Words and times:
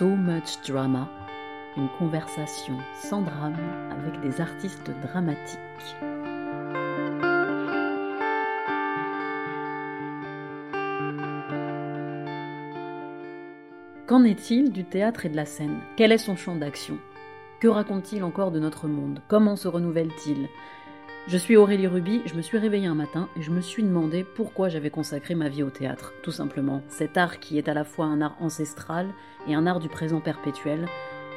So 0.00 0.06
Much 0.06 0.66
Drama, 0.66 1.10
une 1.76 1.90
conversation 1.98 2.78
sans 2.94 3.20
drame 3.20 3.58
avec 3.90 4.18
des 4.22 4.40
artistes 4.40 4.90
dramatiques. 5.02 5.58
Qu'en 14.06 14.24
est-il 14.24 14.72
du 14.72 14.84
théâtre 14.84 15.26
et 15.26 15.28
de 15.28 15.36
la 15.36 15.44
scène? 15.44 15.76
Quel 15.98 16.12
est 16.12 16.16
son 16.16 16.34
champ 16.34 16.56
d'action? 16.56 16.96
Que 17.60 17.68
raconte-t-il 17.68 18.24
encore 18.24 18.52
de 18.52 18.58
notre 18.58 18.88
monde? 18.88 19.20
Comment 19.28 19.56
se 19.56 19.68
renouvelle-t-il? 19.68 20.48
Je 21.30 21.36
suis 21.36 21.56
Aurélie 21.56 21.86
Ruby, 21.86 22.22
je 22.26 22.34
me 22.34 22.42
suis 22.42 22.58
réveillée 22.58 22.88
un 22.88 22.96
matin 22.96 23.28
et 23.36 23.42
je 23.42 23.52
me 23.52 23.60
suis 23.60 23.84
demandé 23.84 24.24
pourquoi 24.24 24.68
j'avais 24.68 24.90
consacré 24.90 25.36
ma 25.36 25.48
vie 25.48 25.62
au 25.62 25.70
théâtre. 25.70 26.12
Tout 26.24 26.32
simplement, 26.32 26.82
cet 26.88 27.16
art 27.16 27.38
qui 27.38 27.56
est 27.56 27.68
à 27.68 27.74
la 27.74 27.84
fois 27.84 28.06
un 28.06 28.20
art 28.20 28.34
ancestral 28.40 29.06
et 29.46 29.54
un 29.54 29.64
art 29.64 29.78
du 29.78 29.88
présent 29.88 30.20
perpétuel, 30.20 30.88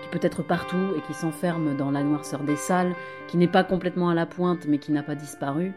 qui 0.01 0.09
peut 0.09 0.25
être 0.25 0.41
partout 0.41 0.95
et 0.97 1.01
qui 1.01 1.13
s'enferme 1.13 1.77
dans 1.77 1.91
la 1.91 2.01
noirceur 2.01 2.39
des 2.39 2.55
salles, 2.55 2.95
qui 3.27 3.37
n'est 3.37 3.47
pas 3.47 3.63
complètement 3.63 4.09
à 4.09 4.15
la 4.15 4.25
pointe 4.25 4.65
mais 4.67 4.79
qui 4.79 4.91
n'a 4.91 5.03
pas 5.03 5.13
disparu. 5.13 5.73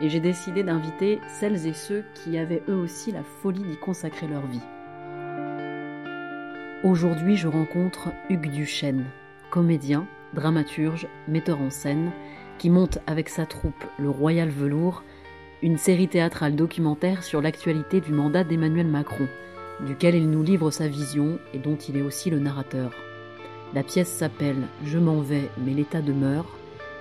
Et 0.00 0.08
j'ai 0.08 0.20
décidé 0.20 0.62
d'inviter 0.62 1.18
celles 1.26 1.66
et 1.66 1.72
ceux 1.74 2.04
qui 2.14 2.38
avaient 2.38 2.62
eux 2.68 2.76
aussi 2.76 3.10
la 3.10 3.24
folie 3.24 3.64
d'y 3.64 3.76
consacrer 3.76 4.28
leur 4.28 4.46
vie. 4.46 4.62
Aujourd'hui, 6.84 7.36
je 7.36 7.48
rencontre 7.48 8.12
Hugues 8.30 8.52
Duchesne, 8.52 9.06
comédien, 9.50 10.06
dramaturge, 10.34 11.08
metteur 11.26 11.60
en 11.60 11.70
scène, 11.70 12.12
qui 12.58 12.70
monte 12.70 12.98
avec 13.06 13.28
sa 13.28 13.46
troupe 13.46 13.84
Le 13.98 14.10
Royal 14.10 14.48
Velours, 14.48 15.02
une 15.62 15.78
série 15.78 16.08
théâtrale 16.08 16.56
documentaire 16.56 17.22
sur 17.22 17.40
l'actualité 17.40 18.00
du 18.00 18.12
mandat 18.12 18.44
d'Emmanuel 18.44 18.86
Macron, 18.86 19.26
duquel 19.86 20.14
il 20.14 20.30
nous 20.30 20.42
livre 20.42 20.70
sa 20.70 20.88
vision 20.88 21.38
et 21.52 21.58
dont 21.58 21.76
il 21.76 21.96
est 21.96 22.02
aussi 22.02 22.30
le 22.30 22.38
narrateur. 22.38 22.92
La 23.74 23.82
pièce 23.82 24.08
s'appelle 24.08 24.68
Je 24.84 24.98
m'en 24.98 25.20
vais, 25.20 25.48
mais 25.64 25.72
l'État 25.72 26.00
demeure. 26.00 26.46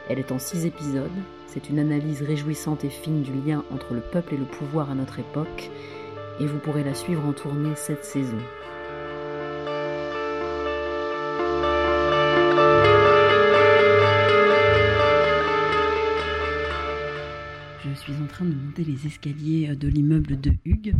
Elle 0.10 0.20
est 0.20 0.32
en 0.32 0.40
six 0.40 0.66
épisodes. 0.66 1.12
C'est 1.46 1.70
une 1.70 1.80
analyse 1.80 2.24
réjouissante 2.24 2.84
et 2.84 2.90
fine 2.90 3.22
du 3.22 3.32
lien 3.46 3.64
entre 3.72 3.94
le 3.94 4.02
peuple 4.02 4.34
et 4.34 4.38
le 4.38 4.46
pouvoir 4.46 4.90
à 4.90 4.96
notre 4.96 5.20
époque, 5.20 5.70
et 6.40 6.48
vous 6.48 6.58
pourrez 6.58 6.84
la 6.84 6.96
suivre 6.96 7.26
en 7.28 7.34
tournée 7.34 7.76
cette 7.76 8.06
saison. 8.06 8.40
Train 18.34 18.46
de 18.46 18.56
monter 18.56 18.84
les 18.84 19.06
escaliers 19.06 19.70
euh, 19.70 19.76
de 19.76 19.88
l'immeuble 19.88 20.42
de 20.42 20.54
Hugues, 20.66 20.96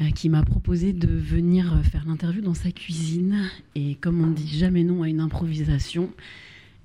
euh, 0.00 0.10
qui 0.10 0.28
m'a 0.28 0.42
proposé 0.42 0.92
de 0.92 1.08
venir 1.08 1.72
euh, 1.72 1.82
faire 1.82 2.04
l'interview 2.06 2.42
dans 2.42 2.54
sa 2.54 2.70
cuisine. 2.70 3.48
Et 3.74 3.94
comme 3.94 4.20
on 4.20 4.26
ne 4.26 4.34
dit 4.34 4.58
jamais 4.58 4.84
non 4.84 5.02
à 5.02 5.08
une 5.08 5.20
improvisation, 5.20 6.10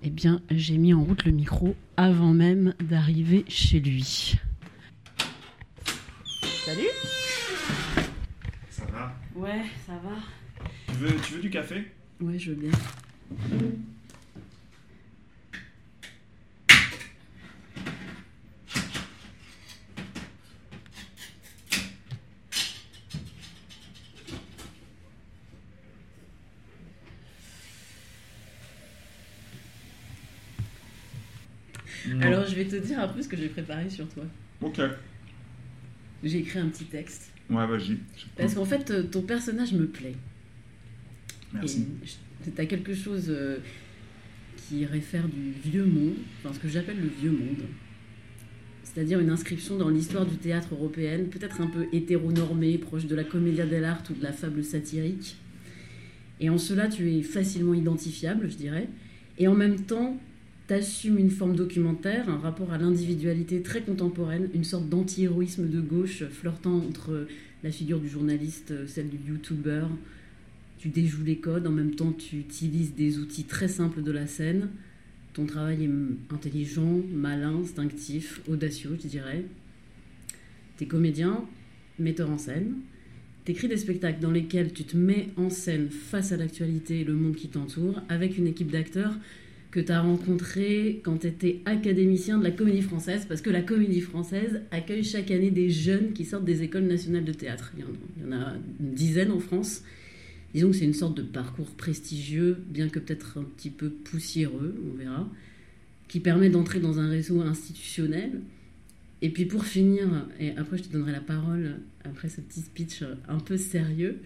eh 0.01 0.09
bien, 0.09 0.41
j'ai 0.49 0.77
mis 0.77 0.93
en 0.93 1.03
route 1.03 1.25
le 1.25 1.33
micro 1.33 1.75
avant 1.97 2.33
même 2.33 2.73
d'arriver 2.79 3.43
chez 3.49 3.81
lui. 3.81 4.35
Salut 6.65 6.87
Ça 8.69 8.85
va? 8.85 9.13
Ouais, 9.35 9.61
ça 9.85 9.99
va. 10.01 10.69
Tu 10.87 10.93
veux, 10.93 11.15
tu 11.21 11.33
veux 11.33 11.41
du 11.41 11.49
café? 11.49 11.91
Ouais, 12.21 12.39
je 12.39 12.51
veux 12.51 12.55
bien. 12.55 12.71
Alors, 32.21 32.45
je 32.45 32.55
vais 32.55 32.64
te 32.79 32.85
dire 32.85 32.99
un 32.99 33.07
peu 33.07 33.21
ce 33.21 33.27
que 33.27 33.37
j'ai 33.37 33.49
préparé 33.49 33.89
sur 33.89 34.07
toi. 34.09 34.23
Ok. 34.61 34.79
J'ai 36.23 36.39
écrit 36.39 36.59
un 36.59 36.69
petit 36.69 36.85
texte. 36.85 37.31
Ouais, 37.49 37.67
vas-y. 37.67 37.97
Parce 38.35 38.55
qu'en 38.55 38.65
fait, 38.65 38.89
euh, 38.91 39.03
ton 39.03 39.21
personnage 39.21 39.73
me 39.73 39.87
plaît. 39.87 40.15
Merci. 41.53 41.85
Tu 42.43 42.61
as 42.61 42.65
quelque 42.65 42.93
chose 42.93 43.27
euh, 43.29 43.57
qui 44.57 44.85
réfère 44.85 45.27
du 45.27 45.51
vieux 45.63 45.85
monde, 45.85 46.15
enfin 46.39 46.53
ce 46.53 46.59
que 46.59 46.67
j'appelle 46.67 46.99
le 46.99 47.09
vieux 47.21 47.31
monde. 47.31 47.63
C'est-à-dire 48.83 49.19
une 49.19 49.29
inscription 49.29 49.77
dans 49.77 49.89
l'histoire 49.89 50.25
du 50.25 50.37
théâtre 50.37 50.73
européen, 50.73 51.19
peut-être 51.29 51.61
un 51.61 51.67
peu 51.67 51.87
hétéronormée, 51.91 52.77
proche 52.77 53.05
de 53.05 53.15
la 53.15 53.23
commedia 53.23 53.65
dell'arte 53.65 54.09
ou 54.09 54.13
de 54.13 54.23
la 54.23 54.31
fable 54.31 54.63
satirique. 54.63 55.37
Et 56.39 56.49
en 56.49 56.57
cela, 56.57 56.87
tu 56.87 57.11
es 57.11 57.21
facilement 57.21 57.73
identifiable, 57.73 58.49
je 58.49 58.55
dirais. 58.55 58.87
Et 59.37 59.47
en 59.47 59.55
même 59.55 59.81
temps, 59.81 60.17
t'assumes 60.67 61.19
une 61.19 61.29
forme 61.29 61.55
documentaire, 61.55 62.29
un 62.29 62.37
rapport 62.37 62.71
à 62.71 62.77
l'individualité 62.77 63.61
très 63.61 63.81
contemporaine, 63.81 64.49
une 64.53 64.63
sorte 64.63 64.89
d'anti-héroïsme 64.89 65.69
de 65.69 65.79
gauche 65.79 66.23
flirtant 66.25 66.77
entre 66.77 67.27
la 67.63 67.71
figure 67.71 67.99
du 67.99 68.09
journaliste, 68.09 68.87
celle 68.87 69.09
du 69.09 69.17
youtubeur. 69.27 69.89
Tu 70.77 70.89
déjoues 70.89 71.23
les 71.23 71.37
codes, 71.37 71.67
en 71.67 71.71
même 71.71 71.95
temps 71.95 72.11
tu 72.11 72.37
utilises 72.37 72.95
des 72.95 73.19
outils 73.19 73.45
très 73.45 73.67
simples 73.67 74.01
de 74.01 74.11
la 74.11 74.27
scène. 74.27 74.69
Ton 75.33 75.45
travail 75.45 75.83
est 75.83 76.33
intelligent, 76.33 77.01
malin, 77.13 77.59
instinctif, 77.61 78.41
audacieux, 78.47 78.97
je 79.01 79.07
dirais. 79.07 79.45
T'es 80.77 80.85
comédien, 80.85 81.45
metteur 81.99 82.29
en 82.29 82.37
scène. 82.37 82.75
T'écris 83.43 83.67
des 83.67 83.77
spectacles 83.77 84.21
dans 84.21 84.31
lesquels 84.31 84.73
tu 84.73 84.85
te 84.85 84.97
mets 84.97 85.29
en 85.37 85.49
scène 85.49 85.89
face 85.89 86.31
à 86.31 86.37
l'actualité 86.37 87.01
et 87.01 87.03
le 87.03 87.13
monde 87.13 87.35
qui 87.35 87.47
t'entoure, 87.47 88.01
avec 88.09 88.37
une 88.37 88.47
équipe 88.47 88.71
d'acteurs 88.71 89.15
que 89.75 89.81
tu 89.81 89.91
as 89.91 89.99
rencontré 89.99 91.01
quand 91.03 91.17
tu 91.17 91.27
étais 91.27 91.59
académicien 91.65 92.37
de 92.37 92.45
la 92.45 92.51
Comédie 92.51 92.81
Française, 92.81 93.25
parce 93.27 93.41
que 93.41 93.49
la 93.49 93.61
Comédie 93.61 93.99
Française 93.99 94.61
accueille 94.71 95.03
chaque 95.03 95.31
année 95.31 95.51
des 95.51 95.69
jeunes 95.69 96.13
qui 96.13 96.23
sortent 96.23 96.45
des 96.45 96.63
écoles 96.63 96.85
nationales 96.85 97.25
de 97.25 97.33
théâtre. 97.33 97.73
Il 97.75 97.83
y 97.83 98.25
en 98.25 98.31
a 98.31 98.53
une 98.79 98.93
dizaine 98.93 99.31
en 99.31 99.39
France. 99.39 99.83
Disons 100.53 100.71
que 100.71 100.77
c'est 100.77 100.85
une 100.85 100.93
sorte 100.93 101.17
de 101.17 101.23
parcours 101.23 101.71
prestigieux, 101.71 102.57
bien 102.69 102.87
que 102.87 102.99
peut-être 102.99 103.37
un 103.37 103.43
petit 103.43 103.69
peu 103.69 103.89
poussiéreux, 103.89 104.81
on 104.89 104.97
verra, 104.97 105.29
qui 106.07 106.21
permet 106.21 106.49
d'entrer 106.49 106.79
dans 106.79 107.01
un 107.01 107.09
réseau 107.09 107.41
institutionnel. 107.41 108.31
Et 109.21 109.29
puis 109.29 109.43
pour 109.43 109.65
finir, 109.65 110.07
et 110.39 110.51
après 110.55 110.77
je 110.77 110.83
te 110.83 110.93
donnerai 110.93 111.11
la 111.11 111.19
parole, 111.19 111.81
après 112.05 112.29
ce 112.29 112.39
petit 112.39 112.61
speech 112.61 113.03
un 113.27 113.39
peu 113.39 113.57
sérieux, 113.57 114.19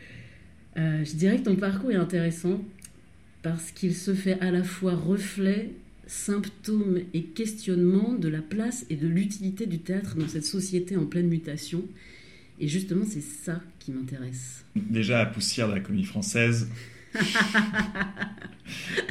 euh, 0.77 1.03
je 1.03 1.15
dirais 1.15 1.37
que 1.37 1.45
ton 1.45 1.55
parcours 1.55 1.91
est 1.91 1.95
intéressant 1.95 2.63
parce 3.41 3.71
qu'il 3.71 3.95
se 3.95 4.13
fait 4.13 4.39
à 4.41 4.51
la 4.51 4.63
fois 4.63 4.95
reflet, 4.95 5.71
symptôme 6.07 6.99
et 7.13 7.23
questionnement 7.23 8.13
de 8.13 8.27
la 8.27 8.41
place 8.41 8.85
et 8.89 8.95
de 8.95 9.07
l'utilité 9.07 9.65
du 9.65 9.79
théâtre 9.79 10.15
dans 10.15 10.27
cette 10.27 10.45
société 10.45 10.97
en 10.97 11.05
pleine 11.05 11.27
mutation. 11.27 11.83
Et 12.59 12.67
justement, 12.67 13.05
c'est 13.07 13.21
ça 13.21 13.61
qui 13.79 13.91
m'intéresse. 13.91 14.65
Déjà, 14.75 15.19
la 15.19 15.25
poussière 15.27 15.69
de 15.69 15.75
la 15.75 15.79
comédie 15.79 16.05
française, 16.05 16.69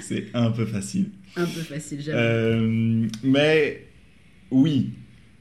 c'est 0.02 0.26
un 0.34 0.50
peu 0.50 0.66
facile. 0.66 1.10
Un 1.36 1.46
peu 1.46 1.60
facile, 1.60 2.00
j'avoue. 2.02 2.18
Euh, 2.18 3.08
mais 3.22 3.86
oui. 4.50 4.90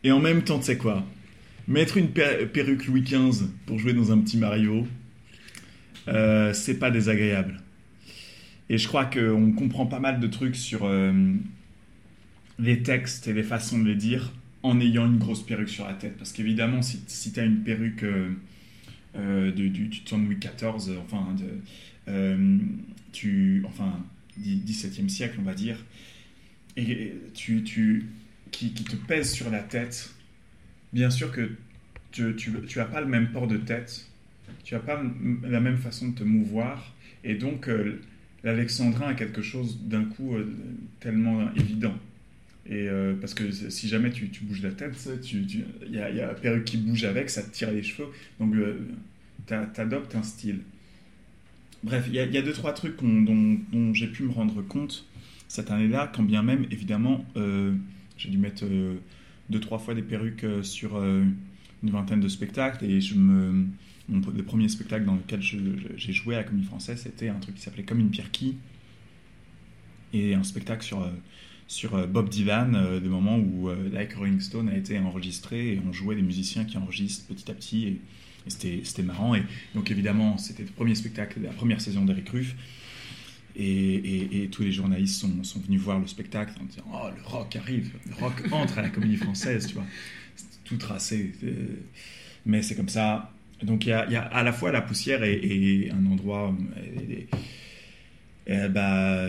Et 0.03 0.11
en 0.11 0.19
même 0.19 0.43
temps, 0.43 0.59
tu 0.59 0.65
sais 0.65 0.77
quoi? 0.77 1.05
Mettre 1.67 1.97
une 1.97 2.09
perruque 2.09 2.85
Louis 2.87 3.01
XV 3.01 3.47
pour 3.65 3.77
jouer 3.77 3.93
dans 3.93 4.11
un 4.11 4.19
petit 4.19 4.37
Mario, 4.37 4.87
euh, 6.07 6.53
c'est 6.53 6.75
pas 6.75 6.91
désagréable. 6.91 7.61
Et 8.69 8.78
je 8.78 8.88
crois 8.88 9.05
qu'on 9.05 9.53
comprend 9.53 9.85
pas 9.85 10.00
mal 10.00 10.19
de 10.19 10.28
trucs 10.28 10.55
sur 10.55 10.83
euh, 10.83 11.33
les 12.59 12.83
textes 12.83 13.27
et 13.27 13.33
les 13.33 13.44
façons 13.44 13.80
de 13.80 13.88
les 13.88 13.95
dire 13.95 14.33
en 14.63 14.81
ayant 14.81 15.06
une 15.06 15.18
grosse 15.18 15.45
perruque 15.45 15.69
sur 15.69 15.86
la 15.86 15.94
tête. 15.94 16.18
Parce 16.18 16.33
qu'évidemment, 16.33 16.81
si, 16.81 17.01
si 17.07 17.31
tu 17.31 17.39
as 17.39 17.45
une 17.45 17.63
perruque 17.63 18.03
euh, 18.03 18.30
euh, 19.15 19.51
de, 19.51 19.68
du, 19.68 19.89
temps 20.01 20.18
de 20.18 20.25
Louis 20.25 20.38
XIV, 20.38 20.97
enfin, 21.00 21.33
de, 21.38 22.47
tu, 23.13 23.63
enfin 23.68 24.03
17e 24.39 25.07
siècle, 25.07 25.38
on 25.39 25.44
va 25.44 25.53
dire, 25.53 25.77
et 26.75 27.13
tu, 27.33 27.63
tu, 27.63 28.07
qui, 28.51 28.71
te 28.71 28.95
pèse 28.95 29.31
sur 29.31 29.50
la 29.50 29.62
tête, 29.62 30.13
bien 30.94 31.09
sûr 31.09 31.31
que 31.31 31.51
tu 32.12 32.51
n'as 32.75 32.86
pas 32.86 33.01
le 33.01 33.07
même 33.07 33.31
port 33.31 33.47
de 33.47 33.57
tête, 33.57 34.07
tu 34.63 34.74
n'as 34.74 34.80
pas 34.80 35.01
la 35.44 35.59
même 35.59 35.77
façon 35.77 36.09
de 36.09 36.15
te 36.15 36.24
mouvoir, 36.24 36.94
et 37.24 37.36
donc 37.36 37.68
l'alexandrin 38.44 39.07
a 39.07 39.13
quelque 39.13 39.42
chose 39.42 39.80
d'un 39.84 40.06
coup 40.06 40.36
euh, 40.36 40.45
tellement 41.00 41.51
évident. 41.56 41.94
Et 42.66 42.89
euh, 42.89 43.13
parce 43.19 43.34
que 43.34 43.50
si 43.51 43.88
jamais 43.88 44.12
tu, 44.12 44.30
bouges 44.42 44.62
la 44.62 44.72
tête, 44.72 44.94
il 45.31 45.66
y, 45.89 46.00
a 46.00 46.10
la 46.10 46.34
perruque 46.34 46.66
qui 46.66 46.78
bouge 46.78 47.06
avec, 47.06 47.30
ça 47.30 47.42
te 47.42 47.50
tire 47.50 47.72
les 47.72 47.81
cheveux. 47.81 48.10
Donc 48.39 48.54
euh, 48.56 48.78
tu 49.48 49.54
adoptes 49.54 50.16
un 50.16 50.24
style. 50.24 50.60
Bref, 51.84 52.06
il 52.07 52.16
y, 52.16 52.19
a 52.19 52.42
deux, 52.42 52.51
trois 52.51 52.74
trucs 52.74 52.98
dont, 53.01 53.94
j'ai 53.94 54.07
pu 54.07 54.24
me 54.24 54.31
rendre 54.31 54.62
compte 54.62 55.06
cette 55.48 55.72
année-là, 55.72 56.12
quand 56.13 56.24
bien 56.24 56.42
même, 56.42 56.66
évidemment, 56.72 57.24
j'ai 58.18 58.30
dû 58.30 58.38
mettre 58.38 58.66
deux, 59.50 59.60
trois 59.60 59.78
fois 59.78 59.94
des 59.94 60.01
perruques 60.01 60.45
sur 60.63 60.98
une 60.98 61.36
vingtaine 61.84 62.19
de 62.19 62.28
spectacles 62.28 62.84
et 62.84 63.00
je 63.00 63.13
me, 63.13 63.68
mon, 64.09 64.21
le 64.31 64.44
premier 64.44 64.69
spectacle 64.69 65.06
dans 65.06 65.15
lequel 65.15 65.42
j'ai 65.42 66.13
joué 66.13 66.36
à 66.36 66.39
la 66.39 66.44
Comédie 66.44 66.68
Française, 66.68 67.01
c'était 67.04 67.30
un 67.30 67.39
truc 67.39 67.56
qui 67.56 67.62
s'appelait 67.62 67.83
Comme 67.83 68.00
une 68.00 68.09
pierre 68.09 68.31
qui, 68.31 68.57
et 70.13 70.33
un 70.33 70.44
spectacle 70.44 70.83
sur, 70.83 71.01
euh, 71.01 71.12
sur 71.68 71.95
euh, 71.95 72.07
Bob 72.07 72.30
Dylan, 72.30 72.75
euh, 72.75 73.00
des 73.00 73.09
moments 73.09 73.38
où 73.38 73.69
Like 73.92 74.13
Rolling 74.13 74.39
Stone 74.39 74.69
a 74.69 74.77
été 74.77 74.98
enregistré 75.00 75.74
et 75.74 75.81
on 75.86 75.92
jouait 75.92 76.15
des 76.15 76.21
musiciens 76.21 76.65
qui 76.65 76.77
enregistrent 76.77 77.25
petit 77.27 77.50
à 77.51 77.54
petit. 77.54 77.88
Et, 77.88 78.01
c'était 78.50 79.04
marrant. 79.04 79.36
Et 79.36 79.44
donc 79.75 79.92
évidemment, 79.92 80.38
c'était 80.38 80.63
le 80.63 80.69
premier 80.69 80.95
spectacle 80.95 81.42
de 81.42 81.48
la 81.48 81.51
première 81.51 81.81
saison 81.81 82.06
d'Eric 82.06 82.30
Ruff. 82.30 82.56
Et, 83.57 84.44
et, 84.44 84.48
tous 84.48 84.62
les 84.62 84.71
journalistes 84.71 85.19
sont, 85.19 85.44
sont, 85.44 85.60
venus 85.60 85.81
voir 85.81 86.00
le 86.00 86.07
spectacle 86.07 86.53
en 86.62 86.63
disant 86.63 86.86
Oh, 86.94 87.10
le 87.13 87.21
rock 87.24 87.57
arrive, 87.57 87.92
le 88.07 88.13
rock 88.13 88.42
entre 88.53 88.77
à 88.77 88.83
la 88.83 88.89
comédie 88.89 89.18
française, 89.18 89.68
tu 89.68 89.74
vois. 89.74 89.86
Tout 90.63 90.77
tracé. 90.77 91.33
Mais 92.45 92.62
c'est 92.62 92.75
comme 92.75 92.88
ça. 92.88 93.33
Donc 93.63 93.86
il 93.86 93.89
y, 93.89 93.92
a, 93.92 94.21
à 94.21 94.44
la 94.44 94.54
fois 94.54 94.71
la 94.71 94.81
poussière 94.81 95.24
et, 95.24 95.89
un 95.92 96.06
endroit. 96.12 96.56
Bah, 98.48 99.27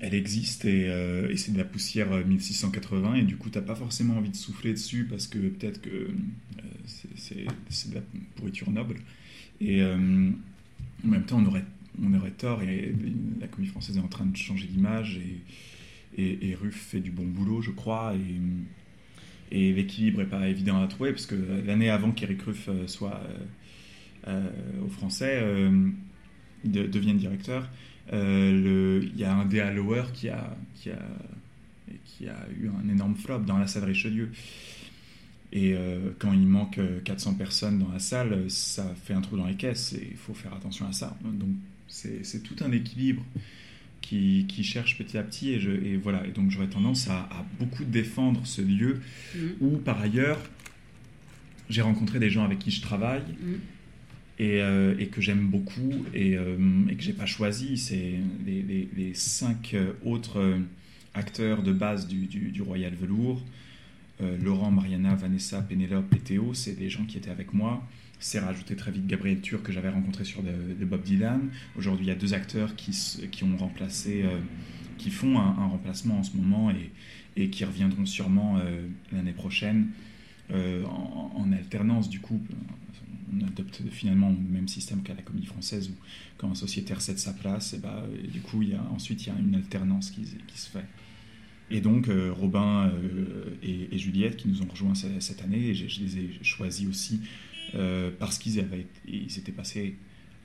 elle 0.00 0.12
existe 0.12 0.66
euh, 0.66 1.30
et, 1.30 1.38
c'est 1.38 1.52
de 1.52 1.58
la 1.58 1.64
poussière 1.64 2.10
1680 2.10 3.14
et 3.14 3.22
du 3.22 3.38
coup 3.38 3.48
t'as 3.48 3.62
pas 3.62 3.74
forcément 3.74 4.18
envie 4.18 4.28
de 4.28 4.36
souffler 4.36 4.72
dessus 4.72 5.06
parce 5.08 5.26
que 5.26 5.38
peut-être 5.38 5.80
que 5.80 5.88
euh, 5.88 6.62
c'est 7.16 7.88
de 7.88 7.94
la 7.94 8.02
pourriture 8.36 8.70
noble 8.70 8.96
et 9.58 9.82
en 9.82 9.88
même 11.02 11.24
temps 11.24 11.38
on 11.38 11.46
aurait, 11.46 11.64
on 12.02 12.12
aurait 12.12 12.32
tort 12.32 12.62
et 12.62 12.94
la 13.40 13.48
comédie 13.48 13.70
française 13.70 13.96
est 13.96 14.00
en 14.00 14.08
train 14.08 14.26
de 14.26 14.36
changer 14.36 14.66
d'image 14.66 15.18
et, 16.18 16.50
et, 16.50 16.54
Ruff 16.54 16.74
fait 16.74 17.00
du 17.00 17.10
bon 17.10 17.24
boulot 17.24 17.62
je 17.62 17.70
crois 17.70 18.14
et 18.14 18.38
et 19.52 19.72
l'équilibre 19.74 20.20
n'est 20.20 20.28
pas 20.28 20.48
évident 20.48 20.82
à 20.82 20.86
trouver, 20.86 21.12
parce 21.12 21.26
que 21.26 21.36
l'année 21.66 21.90
avant 21.90 22.10
qu'Eric 22.10 22.42
Ruff 22.42 22.68
euh, 22.68 22.86
soit 22.86 23.20
euh, 24.26 24.28
euh, 24.28 24.50
au 24.84 24.88
français, 24.88 25.44
devienne 26.64 27.18
directeur, 27.18 27.68
il 28.10 29.12
y 29.14 29.24
a 29.24 29.34
un 29.34 29.44
DA 29.44 29.70
Lower 29.72 30.04
qui 30.14 30.30
a, 30.30 30.56
qui, 30.74 30.90
a, 30.90 30.98
qui 32.04 32.28
a 32.28 32.46
eu 32.58 32.68
un 32.68 32.88
énorme 32.88 33.14
flop 33.14 33.40
dans 33.40 33.58
la 33.58 33.66
salle 33.66 33.84
Richelieu. 33.84 34.30
Et 35.52 35.74
quand 36.18 36.32
il 36.32 36.46
manque 36.46 36.78
400 37.04 37.34
personnes 37.34 37.80
dans 37.80 37.90
la 37.92 37.98
salle, 37.98 38.48
ça 38.48 38.94
fait 39.04 39.12
un 39.12 39.20
trou 39.20 39.36
dans 39.36 39.46
les 39.46 39.56
caisses 39.56 39.92
et 39.94 40.08
il 40.12 40.16
faut 40.16 40.34
faire 40.34 40.54
attention 40.54 40.86
à 40.86 40.92
ça. 40.92 41.16
Donc 41.24 41.50
c'est 41.88 42.42
tout 42.44 42.56
un 42.64 42.70
équilibre 42.70 43.24
qui, 44.12 44.44
qui 44.46 44.62
cherche 44.62 44.98
petit 44.98 45.16
à 45.16 45.22
petit. 45.22 45.52
Et, 45.52 45.60
je, 45.60 45.70
et 45.70 45.96
voilà, 45.96 46.26
et 46.26 46.30
donc 46.30 46.50
j'aurais 46.50 46.66
tendance 46.68 47.08
à, 47.08 47.28
beaucoup 47.58 47.84
défendre 47.84 48.46
ce 48.46 48.60
lieu 48.60 49.00
mm. 49.34 49.38
où, 49.60 49.78
par 49.78 50.00
ailleurs, 50.00 50.38
j'ai 51.70 51.80
rencontré 51.80 52.18
des 52.18 52.28
gens 52.28 52.44
avec 52.44 52.58
qui 52.58 52.70
je 52.70 52.82
travaille. 52.82 53.22
Mm. 53.22 53.54
Et, 54.38 54.60
euh, 54.60 54.96
et, 54.98 55.06
que 55.06 55.20
j'aime 55.20 55.46
beaucoup 55.46 55.92
et, 56.14 56.36
euh, 56.36 56.56
et 56.90 56.96
que 56.96 57.02
j'ai 57.02 57.12
pas 57.12 57.26
choisi. 57.26 57.78
C'est 57.78 58.14
les, 58.44 58.62
les, 58.62 58.88
les, 58.96 59.14
cinq 59.14 59.76
autres 60.04 60.58
acteurs 61.14 61.62
de 61.62 61.72
base 61.72 62.08
du, 62.08 62.26
du, 62.26 62.62
Royal 62.62 62.94
Velours. 62.94 63.44
Euh, 64.20 64.36
Laurent, 64.42 64.70
Mariana, 64.70 65.14
Vanessa, 65.14 65.62
Pénélope 65.62 66.12
et 66.14 66.18
Théo, 66.18 66.54
c'est 66.54 66.78
des 66.78 66.90
gens 66.90 67.04
qui 67.04 67.18
étaient 67.18 67.30
avec 67.30 67.54
moi 67.54 67.86
c'est 68.22 68.38
rajouté 68.38 68.76
très 68.76 68.92
vite 68.92 69.06
Gabriel 69.06 69.40
Tur 69.40 69.62
que 69.62 69.72
j'avais 69.72 69.88
rencontré 69.88 70.24
sur 70.24 70.42
de, 70.42 70.84
Bob 70.84 71.02
Dylan. 71.02 71.50
Aujourd'hui, 71.76 72.06
il 72.06 72.08
y 72.08 72.12
a 72.12 72.14
deux 72.14 72.34
acteurs 72.34 72.76
qui, 72.76 72.92
qui 73.30 73.44
ont 73.44 73.56
remplacé, 73.56 74.22
euh, 74.22 74.38
qui 74.96 75.10
font 75.10 75.40
un, 75.40 75.66
remplacement 75.66 76.20
en 76.20 76.22
ce 76.22 76.36
moment 76.36 76.70
et, 76.70 76.90
et 77.36 77.50
qui 77.50 77.64
reviendront 77.64 78.06
sûrement 78.06 78.58
euh, 78.58 78.86
l'année 79.10 79.32
prochaine 79.32 79.88
euh, 80.52 80.84
en, 80.84 81.50
alternance. 81.52 82.08
Du 82.08 82.20
coup, 82.20 82.40
on 83.34 83.44
adopte 83.44 83.82
finalement 83.90 84.30
le 84.30 84.54
même 84.54 84.68
système 84.68 85.02
qu'à 85.02 85.14
la 85.14 85.22
Comédie 85.22 85.46
Française 85.46 85.90
où 85.90 85.94
quand 86.38 86.48
un 86.48 86.54
sociétaire 86.54 87.00
cède 87.00 87.18
sa 87.18 87.32
place, 87.32 87.74
et 87.74 87.78
bah, 87.78 88.06
du 88.32 88.40
coup, 88.40 88.62
il 88.62 88.70
y 88.70 88.74
a, 88.74 88.82
ensuite 88.94 89.26
il 89.26 89.30
y 89.30 89.36
a 89.36 89.38
une 89.38 89.56
alternance 89.56 90.12
qui, 90.12 90.24
se 90.54 90.70
fait. 90.70 90.84
Et 91.70 91.80
donc, 91.80 92.08
Robin 92.38 92.92
et, 93.62 93.98
Juliette 93.98 94.36
qui 94.36 94.48
nous 94.48 94.62
ont 94.62 94.68
rejoints 94.70 94.94
cette, 94.94 95.42
année, 95.42 95.74
je, 95.74 95.88
je 95.88 96.00
les 96.00 96.18
ai 96.18 96.30
choisis 96.42 96.86
aussi 96.86 97.20
euh, 97.74 98.10
parce 98.18 98.38
qu'ils 98.38 98.58
avaient, 98.60 98.86
ils 99.06 99.38
étaient 99.38 99.52
passés 99.52 99.96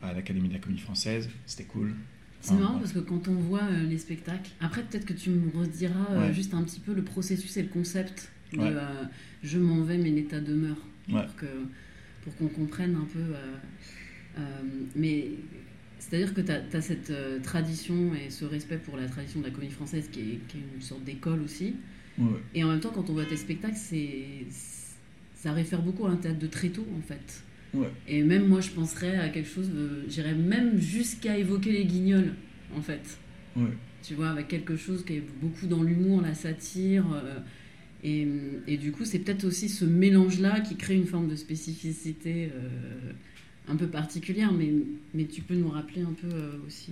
à 0.01 0.13
l'Académie 0.13 0.47
de 0.47 0.53
la 0.53 0.59
Comédie 0.59 0.81
Française. 0.81 1.29
C'était 1.45 1.65
cool. 1.65 1.93
C'est 2.39 2.53
marrant 2.53 2.77
parce 2.77 2.93
que 2.93 2.99
quand 2.99 3.27
on 3.27 3.33
voit 3.33 3.63
euh, 3.63 3.83
les 3.83 3.97
spectacles, 3.97 4.51
après 4.61 4.83
peut-être 4.83 5.05
que 5.05 5.13
tu 5.13 5.31
me 5.31 5.51
rediras 5.57 6.11
euh, 6.11 6.31
juste 6.31 6.53
un 6.53 6.63
petit 6.63 6.79
peu 6.79 6.93
le 6.93 7.03
processus 7.03 7.57
et 7.57 7.63
le 7.63 7.69
concept 7.69 8.31
de 8.53 8.59
je 9.43 9.59
m'en 9.59 9.81
vais 9.81 9.97
mais 9.97 10.09
l'état 10.09 10.39
demeure 10.39 10.77
pour 11.09 11.35
que 11.35 11.45
pour 12.23 12.35
qu'on 12.35 12.47
comprenne 12.47 12.95
un 12.95 13.05
peu. 13.05 14.41
mais 14.95 15.31
c'est-à-dire 15.99 16.33
que 16.33 16.41
tu 16.41 16.51
as, 16.51 16.81
cette 16.81 17.11
tradition 17.43 18.13
et 18.13 18.29
ce 18.29 18.45
respect 18.45 18.77
pour 18.77 18.97
la 18.97 19.07
tradition 19.07 19.41
de 19.41 19.45
la 19.45 19.51
comédie 19.51 19.73
française 19.73 20.07
qui 20.09 20.19
est, 20.19 20.39
qui 20.47 20.57
est 20.57 20.75
une 20.75 20.81
sorte 20.81 21.03
d'école 21.03 21.41
aussi. 21.41 21.75
Et 22.53 22.63
en 22.63 22.67
même 22.67 22.79
temps, 22.79 22.91
quand 22.93 23.09
on 23.09 23.13
voit 23.13 23.25
tes 23.25 23.37
spectacles, 23.37 23.75
c'est 23.75 24.45
ça 25.37 25.53
réfère 25.53 25.81
beaucoup 25.81 26.05
à 26.05 26.09
un 26.09 26.17
théâtre 26.17 26.39
de 26.39 26.47
tôt 26.47 26.85
en 26.97 27.01
fait. 27.01 27.43
Et 28.07 28.23
même 28.23 28.47
moi, 28.47 28.61
je 28.61 28.69
penserais 28.69 29.17
à 29.17 29.29
quelque 29.29 29.49
chose, 29.49 29.69
j'irais 30.07 30.33
même 30.33 30.79
jusqu'à 30.79 31.37
évoquer 31.37 31.71
les 31.71 31.85
guignols, 31.85 32.33
en 32.75 32.81
fait. 32.81 33.19
Tu 34.03 34.13
vois, 34.13 34.29
avec 34.29 34.47
quelque 34.47 34.75
chose 34.75 35.03
qui 35.03 35.13
est 35.13 35.23
beaucoup 35.41 35.65
dans 35.65 35.83
l'humour, 35.83 36.21
la 36.21 36.33
satire. 36.33 37.05
Euh, 37.13 37.39
et, 38.03 38.27
et, 38.67 38.77
du 38.77 38.91
coup, 38.91 39.03
c'est 39.03 39.19
peut-être 39.19 39.43
aussi 39.43 39.67
ce 39.69 39.83
mélange-là 39.83 40.61
qui 40.61 40.75
crée 40.75 40.95
une 40.95 41.07
forme 41.07 41.27
de 41.27 41.35
spécificité 41.35 42.51
euh, 42.53 43.11
un 43.67 43.75
peu 43.75 43.87
particulière, 43.87 44.53
mais, 44.53 44.71
mais 45.13 45.25
tu 45.25 45.41
peux 45.41 45.55
nous 45.55 45.69
rappeler 45.69 46.03
un 46.03 46.13
peu 46.13 46.27
euh, 46.31 46.51
aussi. 46.67 46.91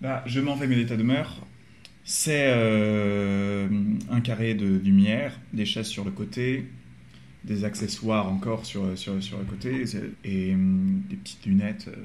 Bah, 0.00 0.22
je 0.26 0.40
m'en 0.40 0.54
vais, 0.54 0.66
mais 0.66 0.76
l'état 0.76 0.96
demeure. 0.96 1.46
C'est 2.04 2.50
un 2.50 4.20
carré 4.22 4.54
de 4.54 4.78
lumière, 4.78 5.38
des 5.52 5.66
chaises 5.66 5.88
sur 5.88 6.06
le 6.06 6.10
côté, 6.10 6.64
des 7.48 7.64
accessoires 7.64 8.30
encore 8.30 8.66
sur, 8.66 8.96
sur, 8.96 9.20
sur 9.22 9.38
le 9.38 9.44
côté 9.44 9.84
et 10.24 10.54
hum, 10.54 11.02
des 11.08 11.16
petites 11.16 11.46
lunettes, 11.46 11.88
euh, 11.88 11.96